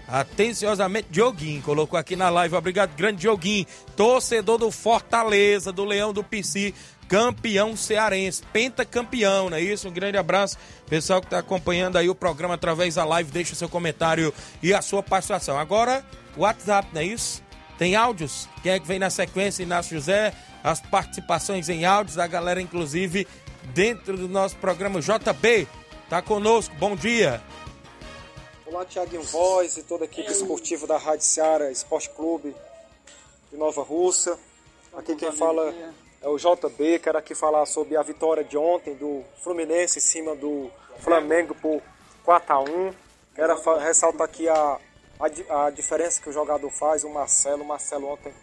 [0.07, 2.55] Atenciosamente, Dioguinho, colocou aqui na live.
[2.55, 6.73] Obrigado, grande Dioguinho, torcedor do Fortaleza, do Leão do PC,
[7.11, 9.85] campeão cearense, pentacampeão, não é isso?
[9.85, 10.57] Um grande abraço,
[10.87, 14.33] pessoal que está acompanhando aí o programa através da live, deixa seu comentário
[14.63, 15.59] e a sua participação.
[15.59, 16.05] Agora,
[16.37, 17.43] WhatsApp, não é isso?
[17.77, 18.47] Tem áudios?
[18.63, 20.33] Quem é que vem na sequência, Inácio José?
[20.63, 23.27] As participações em áudios da galera, inclusive,
[23.73, 25.67] dentro do nosso programa JB.
[26.09, 27.41] Tá conosco, bom dia.
[28.65, 32.55] Olá, Tiaguinho Voz e toda a equipe esportiva da Rádio Seara Esporte Clube
[33.51, 34.39] de Nova Russa.
[34.93, 35.73] Aqui quem fala
[36.21, 40.35] é o JB, quero aqui falar sobre a vitória de ontem do Fluminense em cima
[40.35, 40.69] do
[40.99, 41.81] Flamengo por
[42.23, 42.93] 4 a 1
[43.33, 44.77] Quero ressaltar aqui a,
[45.19, 47.63] a, a diferença que o jogador faz, o Marcelo.
[47.63, 48.33] O Marcelo ontem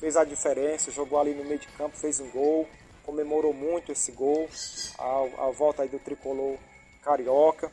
[0.00, 2.66] fez a diferença, jogou ali no meio de campo, fez um gol
[3.04, 4.48] comemorou muito esse gol,
[4.98, 6.56] a, a volta aí do tricolor
[7.02, 7.70] carioca.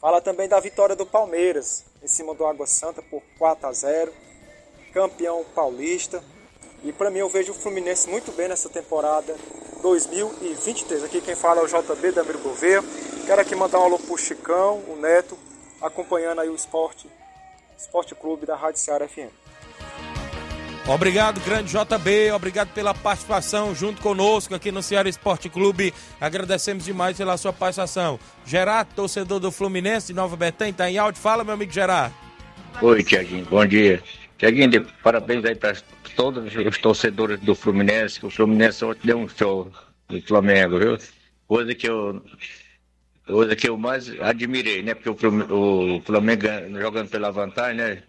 [0.00, 4.12] Fala também da vitória do Palmeiras em cima do Água Santa por 4 a 0,
[4.92, 6.22] campeão paulista.
[6.84, 9.34] E para mim eu vejo o Fluminense muito bem nessa temporada
[9.82, 11.04] 2023.
[11.04, 12.82] Aqui quem fala é o JB Damiro Gouveia.
[13.26, 15.36] Quero aqui mandar um alô pro Chicão, o Neto,
[15.82, 17.06] acompanhando aí o esporte,
[17.76, 19.30] esporte clube da Rádio Ceará FM.
[20.88, 25.92] Obrigado, grande JB, obrigado pela participação junto conosco aqui no Ceará Esporte Clube.
[26.18, 28.18] Agradecemos demais pela sua participação.
[28.46, 31.20] Gerardo, torcedor do Fluminense de Nova Betânia, está em áudio.
[31.20, 32.14] Fala, meu amigo Gerardo.
[32.80, 34.02] Oi, Tiaguinho, bom dia.
[34.38, 35.76] Tiaguinho, parabéns aí para
[36.14, 39.70] todos os torcedores do Fluminense, que o Fluminense ontem deu um show
[40.08, 40.96] do Flamengo, viu?
[41.48, 42.24] Coisa que eu,
[43.26, 44.94] coisa que eu mais admirei, né?
[44.94, 46.42] Porque o Flamengo
[46.80, 48.02] jogando pela vantagem, né?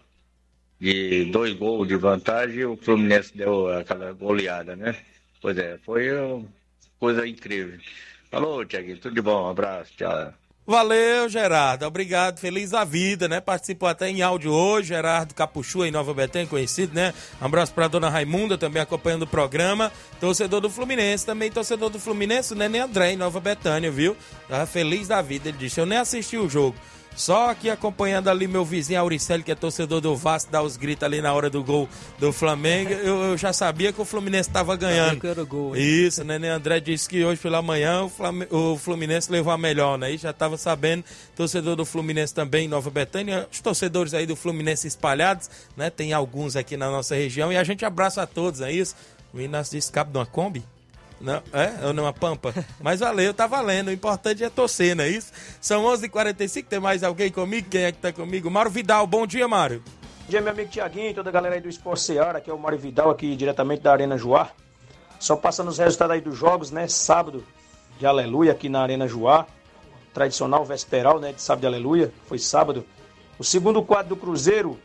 [0.78, 4.96] De dois gols de vantagem, o Fluminense deu aquela goleada, né?
[5.42, 6.46] Pois é, foi uma
[7.00, 7.78] coisa incrível.
[8.30, 10.32] Falou, Tiaguinho, tudo de bom, um abraço, tchau.
[10.66, 11.84] Valeu, Gerardo.
[11.86, 12.38] Obrigado.
[12.38, 13.40] Feliz a vida, né?
[13.40, 14.88] Participou até em áudio hoje.
[14.88, 17.12] Gerardo Capuchu, em Nova Betânia, conhecido, né?
[17.40, 19.90] Um abraço pra dona Raimunda, também acompanhando o programa.
[20.20, 22.68] Torcedor do Fluminense, também torcedor do Fluminense, né?
[22.68, 24.16] Nem André, em Nova Betânia, viu?
[24.48, 25.48] Tá feliz da vida.
[25.48, 26.76] Ele disse: Eu nem assisti o jogo.
[27.20, 31.04] Só aqui acompanhando ali meu vizinho Auricelli, que é torcedor do Vasco, dá os gritos
[31.04, 31.86] ali na hora do gol
[32.18, 32.92] do Flamengo.
[32.92, 35.20] Eu, eu já sabia que o Fluminense estava ganhando.
[35.46, 36.36] Gol, Isso, né?
[36.48, 38.08] André disse que hoje pela manhã
[38.50, 40.12] o, Fluminense levou a melhor, né?
[40.12, 41.04] E já estava sabendo,
[41.36, 45.90] torcedor do Fluminense também, Nova Betânia, os torcedores aí do Fluminense espalhados, né?
[45.90, 48.96] Tem alguns aqui na nossa região e a gente abraça a todos, é isso?
[49.34, 50.64] O Inácio disse cabe de uma Kombi?
[51.20, 51.86] Não, é?
[51.86, 52.54] Ou numa pampa?
[52.80, 53.88] Mas valeu, tá valendo.
[53.88, 55.30] O importante é torcer, não é isso?
[55.60, 57.68] São 11 h 45 tem mais alguém comigo?
[57.68, 58.50] Quem é que tá comigo?
[58.50, 59.82] Mário Vidal, bom dia, Mário.
[59.84, 62.58] Bom dia, meu amigo Tiaguinho, toda a galera aí do Esporte Seara, aqui é o
[62.58, 64.50] Mário Vidal, aqui diretamente da Arena Joá.
[65.18, 66.88] Só passando os resultados aí dos jogos, né?
[66.88, 67.44] Sábado
[67.98, 69.46] de Aleluia aqui na Arena Joá.
[70.14, 71.32] Tradicional vesperal, né?
[71.32, 72.10] De sábado de Aleluia.
[72.26, 72.86] Foi sábado.
[73.38, 74.78] O segundo quadro do Cruzeiro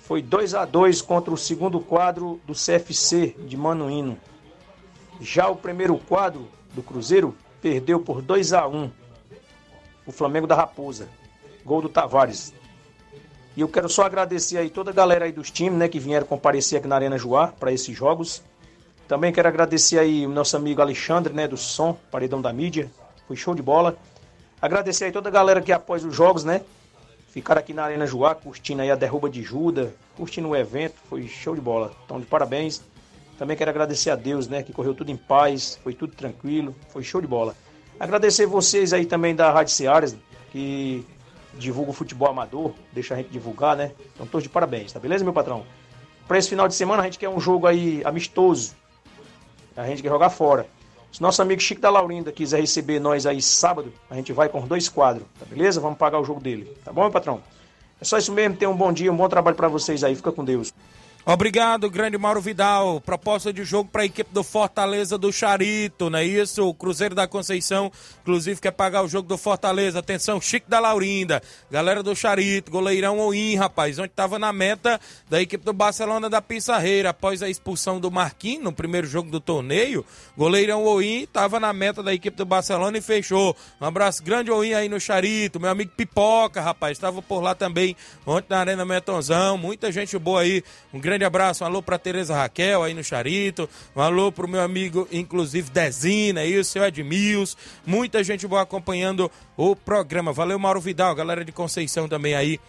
[0.00, 4.18] foi 2 a 2 contra o segundo quadro do CFC de Manuíno.
[5.20, 8.90] Já o primeiro quadro do Cruzeiro perdeu por 2 a 1
[10.06, 11.08] o Flamengo da Raposa.
[11.64, 12.54] Gol do Tavares.
[13.56, 16.26] E eu quero só agradecer aí toda a galera aí dos times, né, que vieram
[16.26, 18.42] comparecer aqui na Arena Joá para esses jogos.
[19.08, 22.90] Também quero agradecer aí o nosso amigo Alexandre, né, do som, paredão da mídia.
[23.26, 23.98] Foi show de bola.
[24.62, 26.62] Agradecer aí toda a galera que após os jogos, né,
[27.30, 30.94] ficaram aqui na Arena Joá curtindo aí a derruba de Juda, curtindo o evento.
[31.08, 31.92] Foi show de bola.
[32.04, 32.80] Então, de parabéns.
[33.38, 37.04] Também quero agradecer a Deus, né, que correu tudo em paz, foi tudo tranquilo, foi
[37.04, 37.54] show de bola.
[37.98, 40.16] Agradecer vocês aí também da Rádio Seares,
[40.50, 41.06] que
[41.54, 43.92] divulga o futebol amador, deixa a gente divulgar, né?
[44.14, 45.64] Então, todos de parabéns, tá beleza, meu patrão?
[46.26, 48.74] Para esse final de semana, a gente quer um jogo aí amistoso.
[49.76, 50.66] A gente quer jogar fora.
[51.12, 54.66] Se nosso amigo Chico da Laurinda quiser receber nós aí sábado, a gente vai com
[54.66, 55.80] dois quadros, tá beleza?
[55.80, 57.40] Vamos pagar o jogo dele, tá bom, meu patrão?
[58.00, 60.14] É só isso mesmo, tenham um bom dia, um bom trabalho para vocês aí.
[60.14, 60.72] Fica com Deus.
[61.30, 63.02] Obrigado, grande Mauro Vidal.
[63.02, 66.66] Proposta de jogo para a equipe do Fortaleza do Charito, não é isso?
[66.66, 69.98] O Cruzeiro da Conceição, inclusive, quer pagar o jogo do Fortaleza.
[69.98, 74.98] Atenção, Chico da Laurinda, galera do Charito, goleirão Oim, rapaz, onde estava na meta
[75.28, 77.10] da equipe do Barcelona da Pissarreira.
[77.10, 82.02] Após a expulsão do Marquinhos no primeiro jogo do torneio, goleirão Oim estava na meta
[82.02, 83.54] da equipe do Barcelona e fechou.
[83.78, 85.60] Um abraço grande, Oim, aí no Charito.
[85.60, 87.94] Meu amigo Pipoca, rapaz, estava por lá também
[88.26, 89.58] ontem na Arena Metonzão.
[89.58, 90.64] Muita gente boa aí.
[90.90, 94.46] Um grande grande abraço, um alô pra Tereza Raquel aí no Charito, um alô pro
[94.46, 100.32] meu amigo, inclusive Dezina, aí o seu Edmils, muita gente boa acompanhando o programa.
[100.32, 102.60] Valeu, Mauro Vidal, galera de Conceição também aí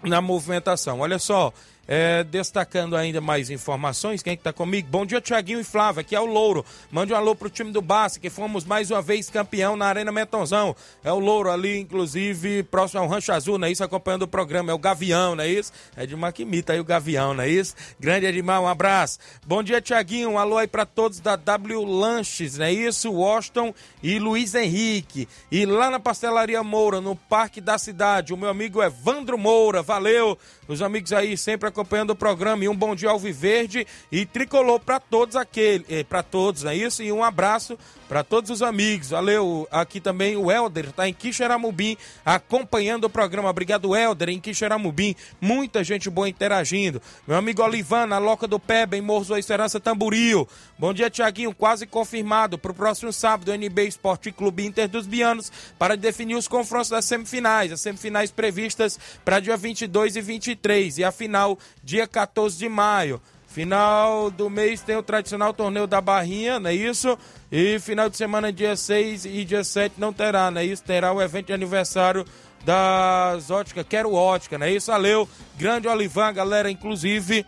[0.00, 1.00] na movimentação.
[1.00, 1.52] Olha só,
[1.86, 4.88] é, destacando ainda mais informações, quem é que tá comigo?
[4.90, 6.64] Bom dia, Tiaguinho e Flávia, aqui é o Louro.
[6.90, 10.10] Mande um alô pro time do Bassi, que fomos mais uma vez campeão na Arena
[10.10, 10.74] Metonzão.
[11.04, 13.84] É o Louro ali, inclusive, próximo ao Rancho Azul, não é isso?
[13.84, 14.70] Acompanhando o programa.
[14.70, 15.72] É o Gavião, não é isso?
[15.96, 17.74] É de Maquimita aí o Gavião, não é isso?
[17.98, 19.18] Grande Edmar, um abraço.
[19.46, 20.30] Bom dia, Tiaguinho.
[20.30, 23.12] Um alô aí pra todos da W Lanches, não é isso?
[23.12, 25.28] Washington e Luiz Henrique.
[25.50, 29.82] E lá na Pastelaria Moura, no Parque da Cidade, o meu amigo Evandro Moura.
[29.82, 30.38] Valeu!
[30.68, 34.98] Os amigos aí sempre acompanhando o programa e um bom dia Alviverde e tricolor para
[34.98, 37.02] todos aquele, eh, para todos, é isso?
[37.02, 39.10] E um abraço para todos os amigos.
[39.10, 39.66] Valeu.
[39.70, 43.50] Aqui também o Helder está em Quixeramobim acompanhando o programa.
[43.50, 45.14] Obrigado, Helder, em Quixeramobim.
[45.40, 47.00] Muita gente boa interagindo.
[47.26, 50.48] Meu amigo Olivan, na Loca do Peba, em Morros da Esperança, Tamburil.
[50.78, 51.54] Bom dia, Tiaguinho.
[51.54, 56.48] Quase confirmado para o próximo sábado, NB Esporte Clube Inter dos Bianos para definir os
[56.48, 57.72] confrontos das semifinais.
[57.72, 63.20] As semifinais previstas para dia 22 e 23 e a final dia 14 de maio.
[63.56, 67.18] Final do mês tem o tradicional torneio da Barrinha, não é isso?
[67.50, 70.84] E final de semana, dia 6 e dia 7, não terá, não é isso?
[70.84, 72.22] Terá o evento de aniversário
[72.66, 74.90] das óticas, quero ótica, não é isso?
[74.90, 75.26] Valeu,
[75.56, 77.46] grande Olivan, galera, inclusive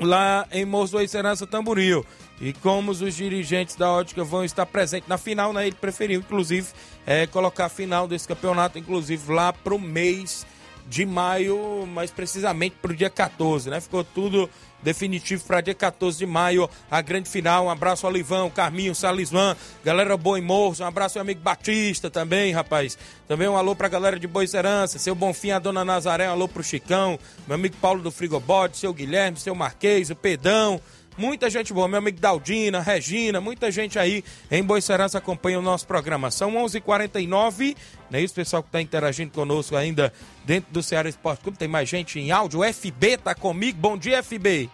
[0.00, 2.06] lá em Moço do Serança Tamboril.
[2.40, 5.66] E como os dirigentes da ótica vão estar presentes na final, né?
[5.66, 6.68] Ele preferiu, inclusive,
[7.06, 10.46] é, colocar a final desse campeonato, inclusive, lá pro mês
[10.88, 13.80] de maio, mais precisamente para o dia 14, né?
[13.80, 14.48] Ficou tudo
[14.82, 17.66] definitivo para dia 14 de maio, a grande final.
[17.66, 22.52] Um abraço ao Livão, Carminho, Salismã, galera em Morros, um abraço ao amigo Batista também,
[22.52, 22.96] rapaz.
[23.26, 26.48] Também um alô pra galera de Boa Serança, seu Bonfim, a dona Nazaré, um alô
[26.48, 30.80] pro Chicão, meu amigo Paulo do Frigobode, seu Guilherme, seu Marquês, o Pedão.
[31.18, 35.62] Muita gente boa, meu amigo Daldina, Regina, muita gente aí em Boa Serança acompanha o
[35.62, 36.30] nosso programa.
[36.30, 37.76] São 11:49 h 49
[38.08, 40.12] não é isso, pessoal que está interagindo conosco ainda
[40.44, 41.58] dentro do Ceará Esporte Clube.
[41.58, 42.60] Tem mais gente em áudio.
[42.60, 43.78] O FB tá comigo.
[43.78, 44.70] Bom dia, FB.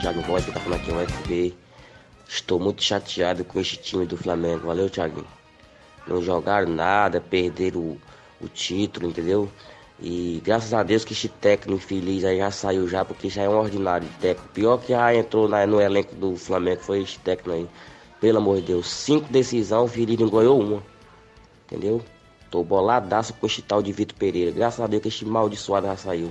[0.00, 1.54] Thiago Voz que tá falando aqui, o FB.
[2.28, 4.66] Estou muito chateado com este time do Flamengo.
[4.66, 5.24] Valeu, Thiago.
[6.06, 8.00] Não jogaram nada, perderam o,
[8.40, 9.50] o título, entendeu?
[10.02, 13.48] E graças a Deus que este técnico infeliz aí já saiu já, porque já é
[13.48, 14.52] um ordinário de técnico.
[14.54, 17.66] Pior que já entrou na, no elenco do Flamengo foi este técnico aí.
[18.20, 20.82] Pelo amor de Deus, cinco decisão, o Felipe não ganhou uma.
[21.66, 22.02] Entendeu?
[22.50, 24.50] Tô boladaço com este tal de Vitor Pereira.
[24.50, 26.30] Graças a Deus que este maldiçoado já saiu.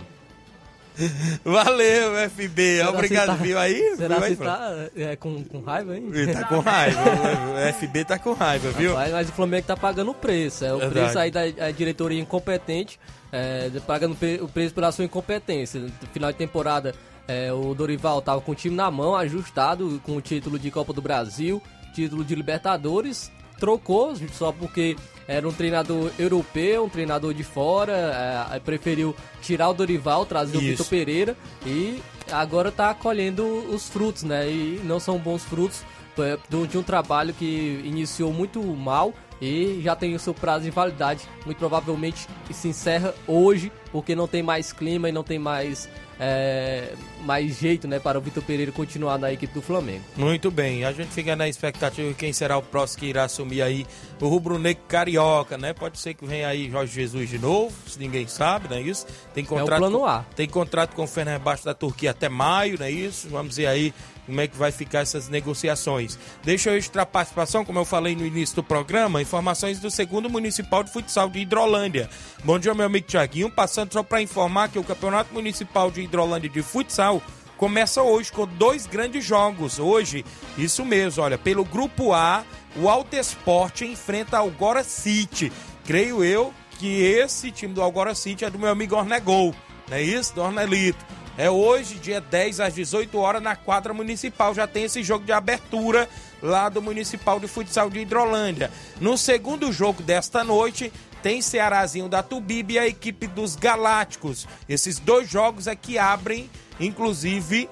[1.46, 2.78] Valeu, FB.
[2.78, 3.96] Será Obrigado, tá, viu aí?
[3.96, 6.10] Será viu que tá é, com, com raiva, hein?
[6.12, 7.00] Ele tá com raiva.
[7.56, 8.92] o FB tá com raiva, viu?
[8.92, 10.66] Rapaz, mas o Flamengo tá pagando o preço.
[10.66, 11.00] É o Verdade.
[11.00, 13.00] preço aí da diretoria incompetente,
[13.32, 15.80] é, pagando o preço pela sua incompetência.
[15.80, 16.94] No final de temporada,
[17.28, 20.94] é, o Dorival tava com o time na mão, ajustado, com o título de Copa
[20.94, 21.62] do Brasil,
[21.94, 24.96] título de Libertadores, trocou só porque
[25.28, 30.66] era um treinador europeu, um treinador de fora, é, preferiu tirar o Dorival, trazer Isso.
[30.66, 32.02] o Vitor Pereira e
[32.32, 34.50] agora está colhendo os frutos, né?
[34.50, 35.84] E não são bons frutos
[36.18, 40.72] é, de um trabalho que iniciou muito mal e já tem o seu prazo de
[40.72, 41.28] validade.
[41.46, 46.94] Muito provavelmente se encerra hoje, porque não tem mais clima e não tem mais é,
[47.22, 50.04] mais jeito né, para o Vitor Pereira continuar na equipe do Flamengo.
[50.18, 53.62] Muito bem, a gente fica na expectativa de quem será o próximo que irá assumir
[53.62, 53.88] aí
[54.20, 55.74] o rubro-negro carioca, né?
[55.74, 59.08] Pode ser que venha aí Jorge Jesus de novo, se ninguém sabe, não é isso?
[59.34, 60.26] Tem contrato, é o plano A.
[60.36, 63.30] Tem contrato com o Fenerbahçe da Turquia até maio, não é isso?
[63.30, 63.94] Vamos ver aí
[64.30, 66.18] como é que vai ficar essas negociações.
[66.44, 70.84] Deixa eu extra participação, como eu falei no início do programa, informações do segundo municipal
[70.84, 72.08] de futsal de Hidrolândia.
[72.44, 76.48] Bom dia, meu amigo Tiaguinho, passando só para informar que o Campeonato Municipal de Hidrolândia
[76.48, 77.24] de Futsal
[77.58, 79.80] começa hoje com dois grandes jogos.
[79.80, 80.24] Hoje,
[80.56, 85.52] isso mesmo, olha, pelo grupo A, o Alto Esporte enfrenta o Algora City.
[85.86, 89.56] Creio eu que esse time do Algora City é do meu amigo Ornegol,
[89.90, 90.36] não é isso?
[90.36, 91.04] Do Ornelito.
[91.40, 94.54] É hoje, dia 10 às 18 horas, na quadra municipal.
[94.54, 96.10] Já tem esse jogo de abertura
[96.44, 98.70] lá do Municipal de Futsal de Hidrolândia.
[99.00, 100.92] No segundo jogo desta noite,
[101.24, 104.46] tem Cearazinho da Tubibe e a equipe dos Galácticos.
[104.68, 107.70] Esses dois jogos é que abrem, inclusive,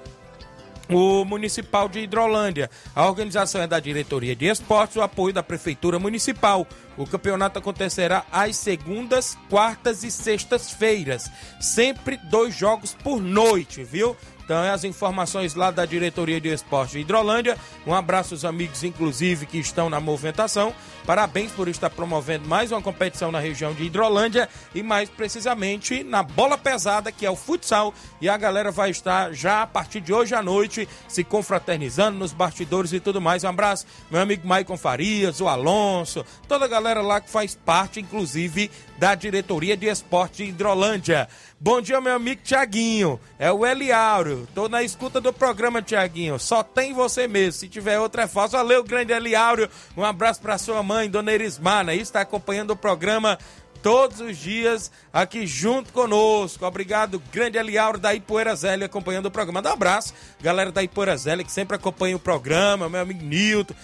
[0.90, 2.70] o Municipal de Hidrolândia.
[2.94, 6.66] A organização é da Diretoria de Esportes, o apoio da Prefeitura Municipal.
[6.96, 11.30] O campeonato acontecerá às segundas, quartas e sextas-feiras.
[11.60, 14.16] Sempre dois jogos por noite, viu?
[14.48, 17.58] Então, é as informações lá da Diretoria de Esporte de Hidrolândia.
[17.86, 20.72] Um abraço aos amigos, inclusive, que estão na movimentação.
[21.04, 26.22] Parabéns por estar promovendo mais uma competição na região de Hidrolândia e mais precisamente na
[26.22, 27.92] bola pesada, que é o futsal.
[28.22, 32.32] E a galera vai estar já a partir de hoje à noite se confraternizando nos
[32.32, 33.44] bastidores e tudo mais.
[33.44, 38.00] Um abraço, meu amigo Maicon Farias, o Alonso, toda a galera lá que faz parte,
[38.00, 41.28] inclusive, da Diretoria de Esporte de Hidrolândia.
[41.60, 43.18] Bom dia, meu amigo Tiaguinho.
[43.36, 44.46] É o Eliauro.
[44.54, 46.38] Tô na escuta do programa, Tiaguinho.
[46.38, 47.58] Só tem você mesmo.
[47.58, 48.52] Se tiver outra é falso.
[48.52, 49.68] Valeu, grande Eliauro.
[49.96, 51.96] Um abraço para sua mãe, Dona Erismar, né?
[51.96, 53.36] Está acompanhando o programa
[53.82, 56.64] todos os dias aqui junto conosco.
[56.64, 59.62] Obrigado, grande Eliauro da Ipoeira Zélia, acompanhando o programa.
[59.62, 63.74] Dá um abraço, galera da Ipoeira Zélia, que sempre acompanha o programa, meu amigo Nilton,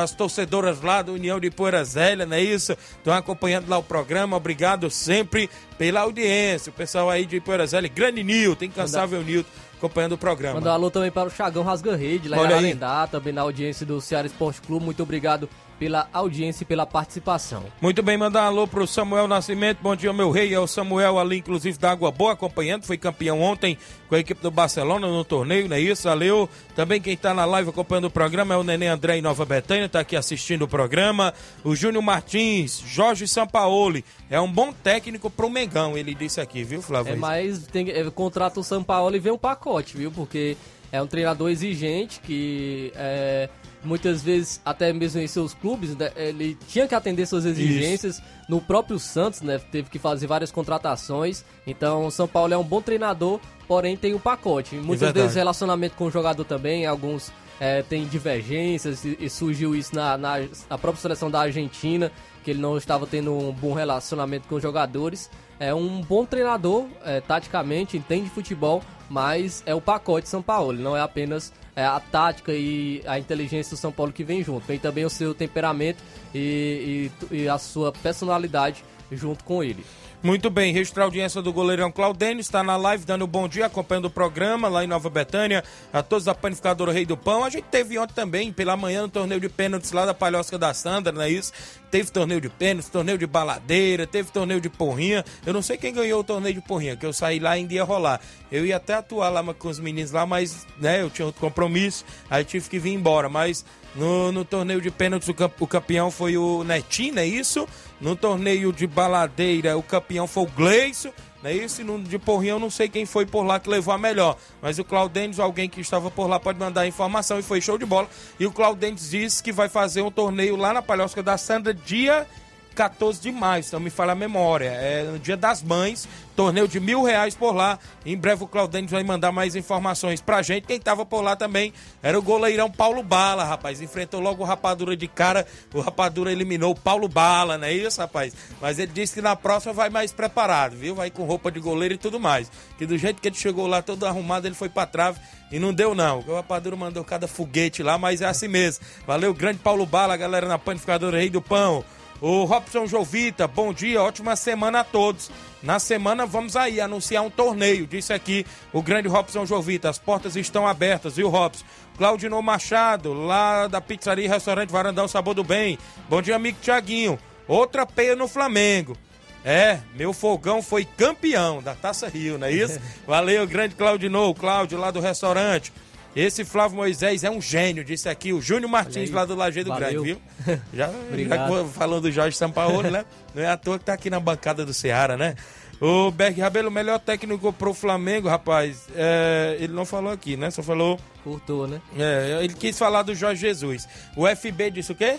[0.00, 2.72] as torcedoras lá do União de Ipoeira Zélia, não é isso?
[2.72, 4.36] Estão acompanhando lá o programa.
[4.36, 6.70] Obrigado sempre pela audiência.
[6.70, 9.50] O pessoal aí de Ipoeira Zélia, grande Nilton, incansável Nilton
[9.80, 10.56] acompanhando o programa.
[10.56, 13.40] Mandar um alô também para o Chagão Rasga Rede, lá Olha em Aralendá, também na
[13.40, 14.84] audiência do Ceará Esporte Clube.
[14.84, 15.48] Muito obrigado
[15.80, 17.64] pela audiência e pela participação.
[17.80, 19.78] Muito bem, mandar um alô pro Samuel Nascimento.
[19.80, 20.52] Bom dia, meu rei.
[20.52, 22.84] É o Samuel ali, inclusive, da Água Boa, acompanhando.
[22.84, 26.06] Foi campeão ontem com a equipe do Barcelona no torneio, não é isso?
[26.06, 26.50] Valeu.
[26.76, 29.86] Também quem está na live acompanhando o programa é o Nenê André em Nova Betânia,
[29.86, 31.32] está aqui assistindo o programa.
[31.64, 34.04] O Júnior Martins, Jorge Sampaoli.
[34.28, 37.14] É um bom técnico pro Mengão, ele disse aqui, viu, Flávio?
[37.14, 40.10] É, mas tem, é, contrata o Sampaoli e vem um pacote, viu?
[40.10, 40.58] Porque
[40.92, 43.48] é um treinador exigente que é,
[43.82, 48.16] muitas vezes, até mesmo em seus clubes, né, ele tinha que atender suas exigências.
[48.16, 48.24] Isso.
[48.48, 51.44] No próprio Santos, né, teve que fazer várias contratações.
[51.66, 54.76] Então, o São Paulo é um bom treinador, porém tem um pacote.
[54.76, 59.74] Muitas é vezes relacionamento com o jogador também, alguns é, tem divergências e, e surgiu
[59.76, 62.10] isso na, na, na, própria seleção da Argentina,
[62.42, 65.30] que ele não estava tendo um bom relacionamento com os jogadores.
[65.58, 70.96] É um bom treinador, é, taticamente, entende futebol, mas é o pacote São Paulo, não
[70.96, 74.78] é apenas é, a tática e a inteligência do São Paulo que vem junto, vem
[74.78, 76.02] também o seu temperamento
[76.34, 79.84] e, e, e a sua personalidade junto com ele.
[80.22, 83.64] Muito bem, registrar a audiência do goleirão Claudênio, está na live dando um bom dia,
[83.64, 87.42] acompanhando o programa lá em Nova Betânia, a todos da panificadora Rei do Pão.
[87.42, 90.74] A gente teve ontem também, pela manhã, no torneio de pênaltis lá da Palhosca da
[90.74, 91.54] Sandra, não é isso?
[91.90, 95.24] Teve torneio de pênaltis, torneio de baladeira, teve torneio de porrinha.
[95.46, 97.72] Eu não sei quem ganhou o torneio de porrinha, que eu saí lá e ainda
[97.72, 98.20] ia rolar.
[98.52, 102.04] Eu ia até atuar lá com os meninos lá, mas, né, eu tinha outro compromisso,
[102.28, 103.64] aí tive que vir embora, mas
[103.94, 107.68] no, no torneio de pênaltis, o, camp, o, campeão foi o Netinho, é isso?
[108.00, 111.12] No torneio de baladeira, o campeão foi o Gleison,
[111.42, 111.80] não é isso?
[111.80, 114.36] E no de porrinho, eu não sei quem foi por lá que levou a melhor.
[114.60, 117.78] Mas o Claudênis, alguém que estava por lá, pode mandar a informação e foi show
[117.78, 118.08] de bola.
[118.38, 122.26] E o Claudênis disse que vai fazer um torneio lá na Palhosca da Sandra, dia
[122.74, 124.68] 14 de maio, se não me falha a memória.
[124.68, 127.78] É no dia das mães, torneio de mil reais por lá.
[128.04, 130.66] Em breve o Claudênio vai mandar mais informações pra gente.
[130.66, 133.80] Quem tava por lá também era o goleirão Paulo Bala, rapaz.
[133.80, 135.46] Enfrentou logo o Rapadura de cara.
[135.74, 138.34] O Rapadura eliminou o Paulo Bala, não é isso, rapaz?
[138.60, 140.94] Mas ele disse que na próxima vai mais preparado, viu?
[140.94, 142.50] Vai com roupa de goleiro e tudo mais.
[142.78, 145.74] Que do jeito que ele chegou lá todo arrumado, ele foi pra trave e não
[145.74, 146.20] deu não.
[146.20, 148.84] O Rapadura mandou cada foguete lá, mas é assim mesmo.
[149.06, 151.84] Valeu, grande Paulo Bala, galera na panificadora Rei do Pão.
[152.20, 155.30] O Robson Jovita, bom dia, ótima semana a todos.
[155.62, 158.44] Na semana vamos aí anunciar um torneio, disse aqui
[158.74, 159.88] o grande Robson Jovita.
[159.88, 161.64] As portas estão abertas, viu, Robson?
[161.96, 165.78] Claudino Machado, lá da pizzaria e restaurante Varandão Sabor do Bem.
[166.10, 167.18] Bom dia, amigo Tiaguinho.
[167.48, 168.98] Outra peia no Flamengo.
[169.42, 172.78] É, meu fogão foi campeão da Taça Rio, não é isso?
[173.06, 175.72] Valeu, grande Claudino, Cláudio lá do restaurante.
[176.14, 180.00] Esse Flávio Moisés é um gênio, disse aqui o Júnior Martins lá do Lajeado Grande,
[180.00, 180.20] viu?
[180.74, 183.04] Já, já falando do Jorge Sampaoli, né?
[183.34, 185.36] Não é à toa que tá aqui na bancada do Ceará, né?
[185.80, 190.50] O Berg Rabelo, o melhor técnico pro Flamengo, rapaz, é, ele não falou aqui, né?
[190.50, 191.00] Só falou.
[191.24, 191.80] Curtou, né?
[191.96, 193.88] É, ele quis falar do Jorge Jesus.
[194.14, 195.16] O FB disse o quê?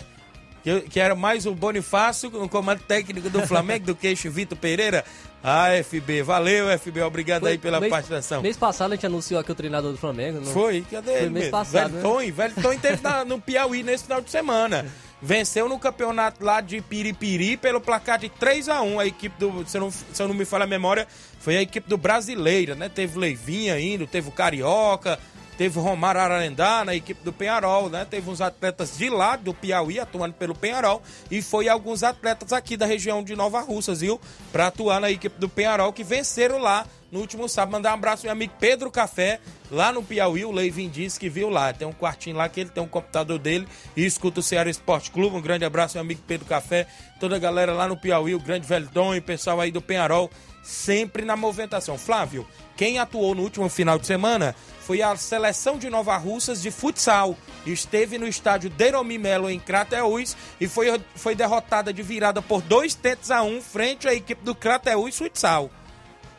[0.62, 5.04] Que, que era mais o Bonifácio no comando técnico do Flamengo do que Vitor Pereira.
[5.44, 8.40] Ah, FB, valeu, FB, obrigado Foi, aí pela mês, participação.
[8.42, 10.40] Mês passado a gente anunciou aqui o treinador do Flamengo.
[10.40, 10.52] Não?
[10.52, 11.90] Foi, cadê Foi mês passado.
[11.90, 12.62] Velho né?
[12.62, 14.86] Tom teve na, no Piauí nesse final de semana.
[15.20, 19.64] Venceu no campeonato lá de Piripiri pelo placar de 3 a 1 A equipe do,
[19.66, 21.06] se eu não, se eu não me falha a memória,
[21.40, 22.88] foi a equipe do Brasileira, né?
[22.88, 25.18] Teve Leivinha indo, teve o Carioca,
[25.62, 28.04] Teve o Romário Ararendá na equipe do Penharol, né?
[28.04, 31.00] Teve uns atletas de lá do Piauí atuando pelo Penharol
[31.30, 34.20] e foi alguns atletas aqui da região de Nova Russas, viu?
[34.50, 37.74] Para atuar na equipe do Penharol que venceram lá no último sábado.
[37.74, 39.38] Mandar um abraço ao meu amigo Pedro Café,
[39.70, 40.44] lá no Piauí.
[40.44, 41.72] O Leivin disse que viu lá.
[41.72, 45.12] Tem um quartinho lá que ele tem um computador dele e escuta o Ceará Esporte
[45.12, 45.36] Clube.
[45.36, 46.88] Um grande abraço meu amigo Pedro Café,
[47.20, 50.28] toda a galera lá no Piauí, o grande Veldon e o pessoal aí do Penharol,
[50.62, 51.98] sempre na movimentação.
[51.98, 52.46] Flávio,
[52.76, 57.36] quem atuou no último final de semana foi a seleção de Nova Russas de futsal.
[57.66, 62.94] Esteve no estádio Deromi Melo em Crateús e foi, foi derrotada de virada por dois
[62.94, 65.70] tentos a um frente à equipe do Crateús Futsal.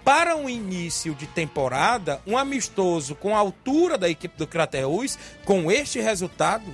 [0.04, 5.72] Para um início de temporada, um amistoso com a altura da equipe do Crateús, com
[5.72, 6.66] este resultado,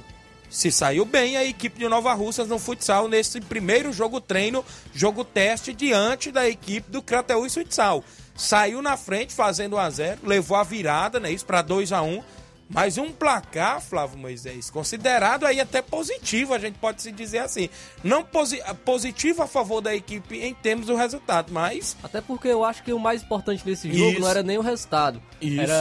[0.49, 5.23] se saiu bem a equipe de Nova Russas no futsal nesse primeiro jogo treino, jogo
[5.23, 8.03] teste diante da equipe do Crateús Futsal.
[8.35, 12.01] Saiu na frente fazendo 1 a 0 levou a virada, né, isso para 2 a
[12.01, 12.23] 1
[12.69, 17.67] mas um placar, Flávio Moisés, considerado aí até positivo, a gente pode se dizer assim.
[18.03, 21.97] Não posi positivo a favor da equipe em termos do resultado, mas.
[22.03, 24.21] Até porque eu acho que o mais importante nesse jogo Isso.
[24.21, 25.19] não era nem o resultado.
[25.41, 25.59] Isso.
[25.59, 25.73] Era,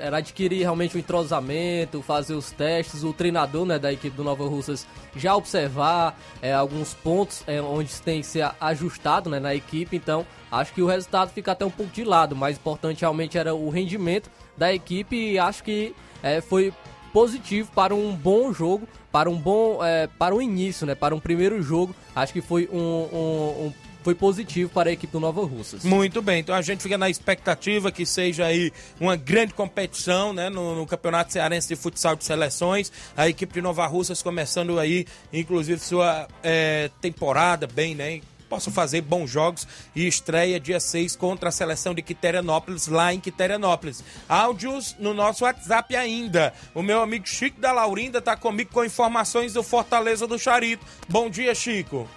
[0.00, 4.46] era adquirir realmente o entrosamento, fazer os testes, o treinador né, da equipe do Nova
[4.46, 4.86] Russas
[5.16, 9.96] já observar é, alguns pontos é, onde tem que ser ajustado né, na equipe.
[9.96, 12.32] Então, acho que o resultado fica até um pouco de lado.
[12.32, 16.72] O mais importante realmente era o rendimento da equipe e acho que é, foi
[17.12, 20.94] positivo para um bom jogo, para um bom, é, para o início, né?
[20.94, 25.12] Para um primeiro jogo, acho que foi um, um, um foi positivo para a equipe
[25.12, 25.84] do Nova Russas.
[25.84, 30.48] Muito bem, então a gente fica na expectativa que seja aí uma grande competição, né,
[30.48, 35.06] no, no Campeonato Cearense de Futsal de Seleções, a equipe de Nova Russas começando aí,
[35.30, 41.50] inclusive sua é, temporada bem, né, possam fazer bons jogos e estreia dia 6 contra
[41.50, 44.02] a seleção de Quiterianópolis, lá em Quiterianópolis.
[44.28, 46.52] Áudios no nosso WhatsApp ainda.
[46.74, 50.84] O meu amigo Chico da Laurinda está comigo com informações do Fortaleza do Charito.
[51.08, 52.08] Bom dia, Chico.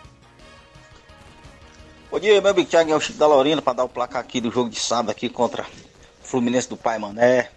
[2.10, 4.42] Bom dia, meu amigo Thiago, é o Chico da Laurinda para dar o placar aqui
[4.42, 7.50] do jogo de sábado aqui contra o Fluminense do Pai Mané.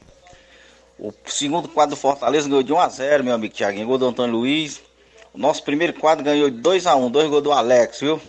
[0.98, 3.86] O segundo quadro do Fortaleza ganhou de 1x0, meu amigo Thiaguinho.
[3.86, 4.80] Gol do Antônio Luiz.
[5.32, 7.10] O nosso primeiro quadro ganhou de 2x1.
[7.10, 8.20] Dois gols do Alex, viu?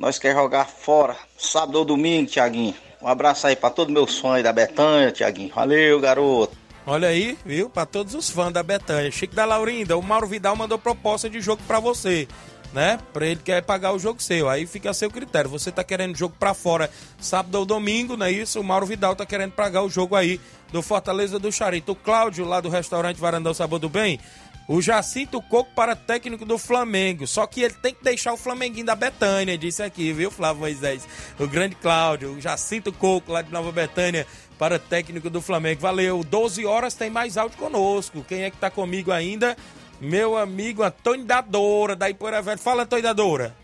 [0.00, 1.14] Nós quer jogar fora.
[1.36, 2.74] Sábado ou domingo, Thiaguinho.
[3.02, 5.52] Um abraço aí pra todo meu sonho aí da Betanha, Thiaguinho.
[5.54, 6.56] Valeu, garoto.
[6.86, 7.68] Olha aí, viu?
[7.68, 9.10] Para todos os fãs da Betanha.
[9.10, 12.26] Chico da Laurinda, o Mauro Vidal mandou proposta de jogo para você
[12.72, 12.98] né?
[13.12, 14.48] Para ele quer pagar o jogo seu.
[14.48, 15.50] Aí fica a seu critério.
[15.50, 18.60] Você tá querendo jogo para fora sábado ou domingo, não é isso?
[18.60, 20.40] O Mauro Vidal tá querendo pagar o jogo aí
[20.72, 21.92] do Fortaleza do Charito.
[21.92, 24.20] O Cláudio, lá do restaurante Varandão Sabor do Bem,
[24.68, 27.26] o Jacinto Coco para técnico do Flamengo.
[27.26, 31.06] Só que ele tem que deixar o Flamenguinho da Betânia, disse aqui, viu, Flávio Moisés?
[31.38, 34.26] O grande Cláudio, o Jacinto Coco, lá de Nova Betânia,
[34.58, 35.80] para técnico do Flamengo.
[35.80, 36.22] Valeu.
[36.22, 38.24] 12 horas tem mais áudio conosco.
[38.28, 39.56] Quem é que tá comigo ainda?
[40.00, 42.58] meu amigo Antônio Dadora, da Ipoeira Velho.
[42.58, 43.54] Fala, Antônio Dadora.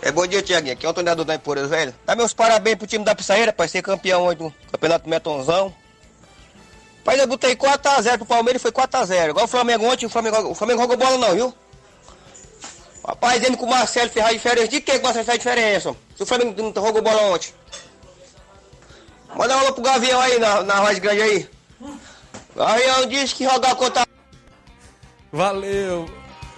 [0.00, 0.74] É bom dia, Tiaguinho.
[0.74, 1.94] Aqui é o Antônio Dadora da Ipoeira Velho.
[2.04, 5.74] Dá meus parabéns pro time da Pissaeira, para ser campeão hoje do Campeonato Metonzão.
[7.06, 9.30] Pai, eu botei 4x0 pro Palmeiras e foi 4x0.
[9.30, 11.54] Igual o Flamengo ontem, o Flamengo, o Flamengo jogou bola não, viu?
[13.06, 14.66] Rapaz, ele com o Marcelo ferrar diferença.
[14.66, 15.94] De que o Marcelo faz diferença?
[16.16, 17.54] Se o Flamengo não jogou bola ontem.
[19.36, 21.48] Manda uma alô pro Gavião aí na, na Voz Grande aí.
[22.56, 24.04] Gavião disse que jogar contra
[25.30, 26.10] Valeu.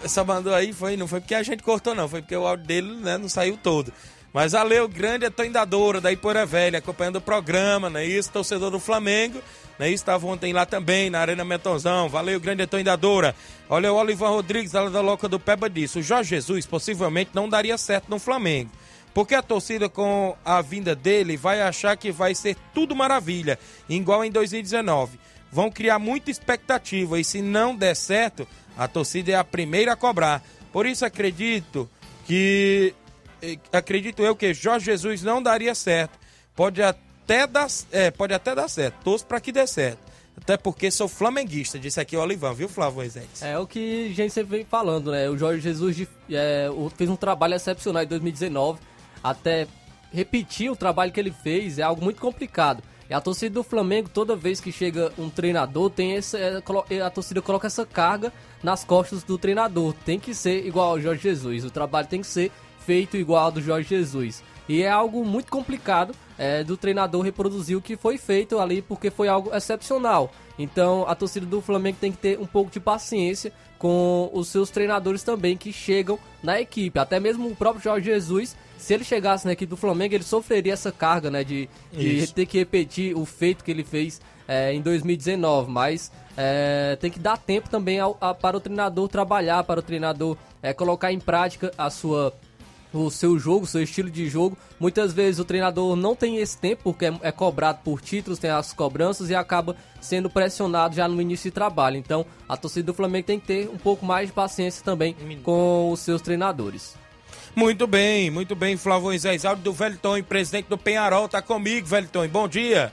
[0.03, 2.67] Essa mandou aí foi, não foi porque a gente cortou, não, foi porque o áudio
[2.67, 3.93] dele né, não saiu todo.
[4.33, 8.31] Mas valeu, grande atoindadora da Ipoeira Velha, acompanhando o programa, não é isso?
[8.31, 9.43] Torcedor do Flamengo,
[9.85, 10.03] é isso?
[10.03, 12.09] Estava ontem lá também, na Arena Metonzão.
[12.09, 13.35] Valeu, grande atoindadora.
[13.69, 17.49] Olha, o Olivan Rodrigues, lá da Loca do Peba, disse: o Jorge Jesus possivelmente não
[17.49, 18.71] daria certo no Flamengo.
[19.15, 23.59] Porque a torcida, com a vinda dele, vai achar que vai ser tudo maravilha,
[23.89, 25.19] igual em 2019
[25.51, 29.97] vão criar muita expectativa e se não der certo, a torcida é a primeira a
[29.97, 30.43] cobrar.
[30.73, 31.89] Por isso acredito
[32.27, 32.95] que
[33.43, 36.19] eh, acredito eu que Jorge Jesus não daria certo.
[36.55, 37.08] Pode até
[37.47, 39.03] dar, é, pode até dar certo.
[39.05, 40.09] Torço para que dê certo.
[40.37, 43.43] Até porque sou flamenguista, disse aqui o Olivão, viu, Flávio Moisés?
[43.43, 45.29] É o que a gente sempre vem falando, né?
[45.29, 48.79] O Jorge Jesus é, fez um trabalho excepcional em 2019.
[49.23, 49.67] Até
[50.13, 52.83] repetir o trabalho que ele fez é algo muito complicado.
[53.11, 57.01] E a torcida do Flamengo, toda vez que chega um treinador, tem essa, é, é,
[57.01, 59.95] a torcida coloca essa carga nas costas do treinador.
[60.05, 61.65] Tem que ser igual ao Jorge Jesus.
[61.65, 62.53] O trabalho tem que ser
[62.87, 64.43] feito igual ao do Jorge Jesus.
[64.69, 69.11] E é algo muito complicado é, do treinador reproduzir o que foi feito ali, porque
[69.11, 70.31] foi algo excepcional.
[70.59, 74.71] Então a torcida do Flamengo tem que ter um pouco de paciência com os seus
[74.71, 76.99] treinadores também que chegam na equipe.
[76.99, 80.73] Até mesmo o próprio Jorge Jesus se ele chegasse na equipe do Flamengo, ele sofreria
[80.73, 81.43] essa carga, né?
[81.43, 85.71] De, de ter que repetir o feito que ele fez é, em 2019.
[85.71, 89.83] Mas é, tem que dar tempo também ao, a, para o treinador trabalhar, para o
[89.83, 92.33] treinador é, colocar em prática a sua
[92.93, 94.57] o seu jogo, o seu estilo de jogo.
[94.79, 98.51] Muitas vezes o treinador não tem esse tempo porque é, é, cobrado por títulos, tem
[98.51, 101.97] as cobranças e acaba sendo pressionado já no início de trabalho.
[101.97, 105.91] Então a torcida do Flamengo tem que ter um pouco mais de paciência também com
[105.93, 106.97] os seus treinadores.
[107.55, 109.45] Muito bem, muito bem, Flávio Moisés.
[109.45, 112.29] Áudio do Velton, presidente do Penharol, tá comigo, Velton.
[112.29, 112.93] Bom dia.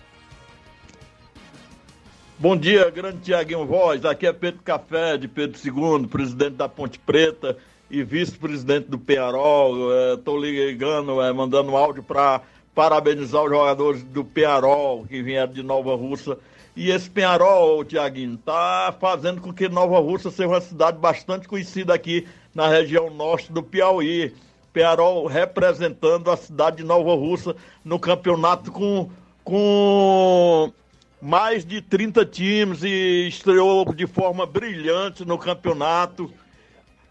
[2.38, 4.04] Bom dia, grande Tiaguinho Voz.
[4.04, 7.58] Aqui é Pedro Café, de Pedro II, presidente da Ponte Preta
[7.90, 9.92] e vice-presidente do Penharol.
[10.14, 12.42] Estou é, ligando, é, mandando áudio para
[12.74, 16.38] parabenizar os jogadores do Penharol que vieram de Nova Russa.
[16.76, 21.94] E esse Penharol, Tiaguinho, está fazendo com que Nova Russa seja uma cidade bastante conhecida
[21.94, 24.34] aqui na região norte do Piauí.
[24.74, 29.10] Penharol representando a cidade de Nova Russa no campeonato com,
[29.42, 30.74] com
[31.22, 36.30] mais de 30 times e estreou de forma brilhante no campeonato.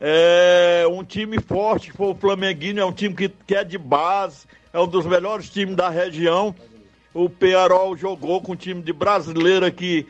[0.01, 4.47] É um time forte, foi o Flamenguinho, é um time que, que é de base,
[4.72, 6.55] é um dos melhores times da região.
[7.12, 10.07] O Penharol jogou com um time de brasileira que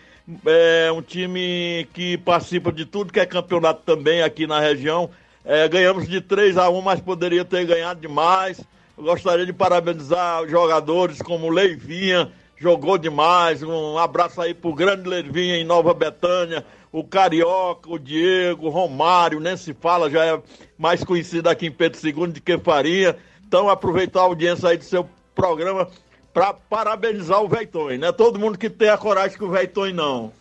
[0.46, 5.10] é um time que participa de tudo que é campeonato também aqui na região.
[5.44, 8.60] É, ganhamos de 3 a 1 mas poderia ter ganhado demais.
[8.96, 13.62] Eu gostaria de parabenizar os jogadores como Leivinha, jogou demais.
[13.62, 16.64] Um abraço aí pro grande Leivinha em Nova Betânia,
[16.94, 20.40] o Carioca, o Diego, o Romário, nem se fala, já é
[20.78, 23.18] mais conhecido aqui em Pedro II de que Faria.
[23.44, 25.88] Então, aproveitar a audiência aí do seu programa
[26.32, 29.90] para parabenizar o Veiton, Não é todo mundo que tem a coragem que o Veiton
[29.90, 30.32] não.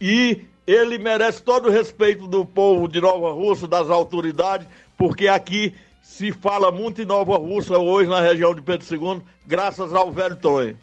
[0.00, 4.66] E ele merece todo o respeito do povo de Nova Russa, das autoridades,
[4.96, 5.72] porque aqui
[6.02, 10.34] se fala muito em Nova Russa hoje na região de Pedro II, graças ao velho
[10.34, 10.76] Tonho.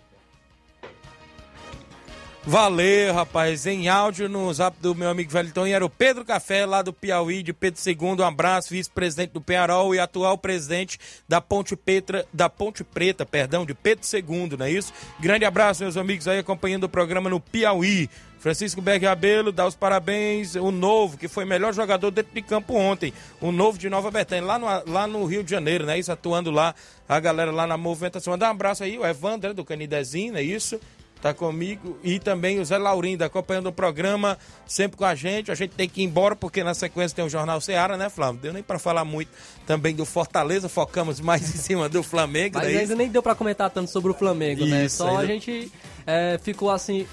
[2.47, 3.65] Valeu, rapaz.
[3.65, 7.41] Em áudio no zap do meu amigo Velton, era o Pedro Café, lá do Piauí,
[7.41, 8.21] de Pedro II.
[8.21, 13.65] Um abraço, vice-presidente do Penharol e atual presidente da Ponte, Petra, da Ponte Preta, perdão,
[13.65, 14.93] de Pedro II, não é isso?
[15.19, 18.07] Grande abraço, meus amigos aí acompanhando o programa no Piauí.
[18.37, 22.75] Francisco Berg Abelo dá os parabéns, o novo, que foi melhor jogador dentro de campo
[22.75, 25.97] ontem, o novo de Nova Betânia, lá no, lá no Rio de Janeiro, né?
[25.97, 26.75] Isso, atuando lá,
[27.09, 28.33] a galera lá na movimentação.
[28.33, 30.79] Mandar um abraço aí, o Evandro, do Canidezinho, é isso?
[31.22, 31.97] Tá comigo.
[32.03, 34.38] E também o Zé Laurindo, acompanhando o programa,
[34.68, 35.51] sempre com a gente.
[35.51, 38.41] A gente tem que ir embora, porque na sequência tem o Jornal Ceará, né, Flávio?
[38.41, 39.30] Deu nem para falar muito
[39.66, 42.59] também do Fortaleza, focamos mais em cima do Flamengo.
[42.59, 42.80] Mas né?
[42.82, 44.86] ainda nem deu para comentar tanto sobre o Flamengo, né?
[44.86, 45.72] Isso, Só ainda- a gente
[46.05, 47.07] é, ficou assim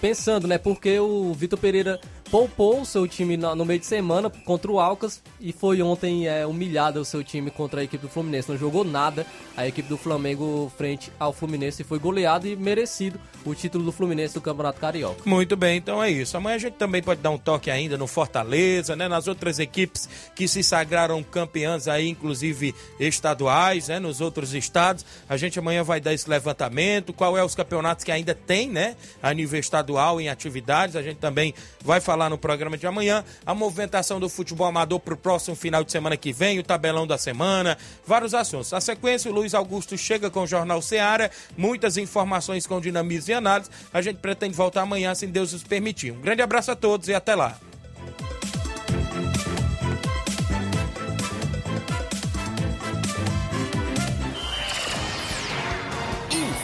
[0.00, 0.56] pensando, né?
[0.58, 2.00] Porque o Vitor Pereira
[2.30, 6.46] poupou o seu time no meio de semana contra o Alcas e foi ontem é,
[6.46, 8.50] humilhado o seu time contra a equipe do Fluminense.
[8.50, 9.26] Não jogou nada
[9.56, 14.34] a equipe do Flamengo frente ao Fluminense foi goleado e merecido o título do Fluminense
[14.34, 15.22] do Campeonato Carioca.
[15.24, 16.36] Muito bem, então é isso.
[16.36, 19.08] Amanhã a gente também pode dar um toque ainda no Fortaleza, né?
[19.08, 23.98] Nas outras equipes que se sagraram campeãs aí, inclusive estaduais, né?
[23.98, 25.04] Nos outros estados.
[25.28, 27.12] A gente amanhã vai dar esse levantamento.
[27.12, 28.96] Qual é os campeonatos que ainda tem, né?
[29.22, 30.94] A nível estadual em atividades.
[30.94, 33.22] A gente também vai falar no programa de amanhã.
[33.44, 37.06] A movimentação do futebol amador para o próximo final de semana que vem, o tabelão
[37.06, 38.70] da semana, vários assuntos.
[38.70, 43.34] Na sequência, o Luiz Augusto chega com o Jornal Seara, muitas informações com dinamismo e
[43.34, 43.68] análise.
[43.92, 46.12] A gente pretende voltar amanhã, se Deus nos permitir.
[46.12, 47.58] Um grande abraço a todos e até lá.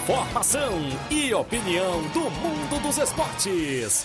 [0.05, 0.81] Informação
[1.11, 4.05] e opinião do mundo dos esportes.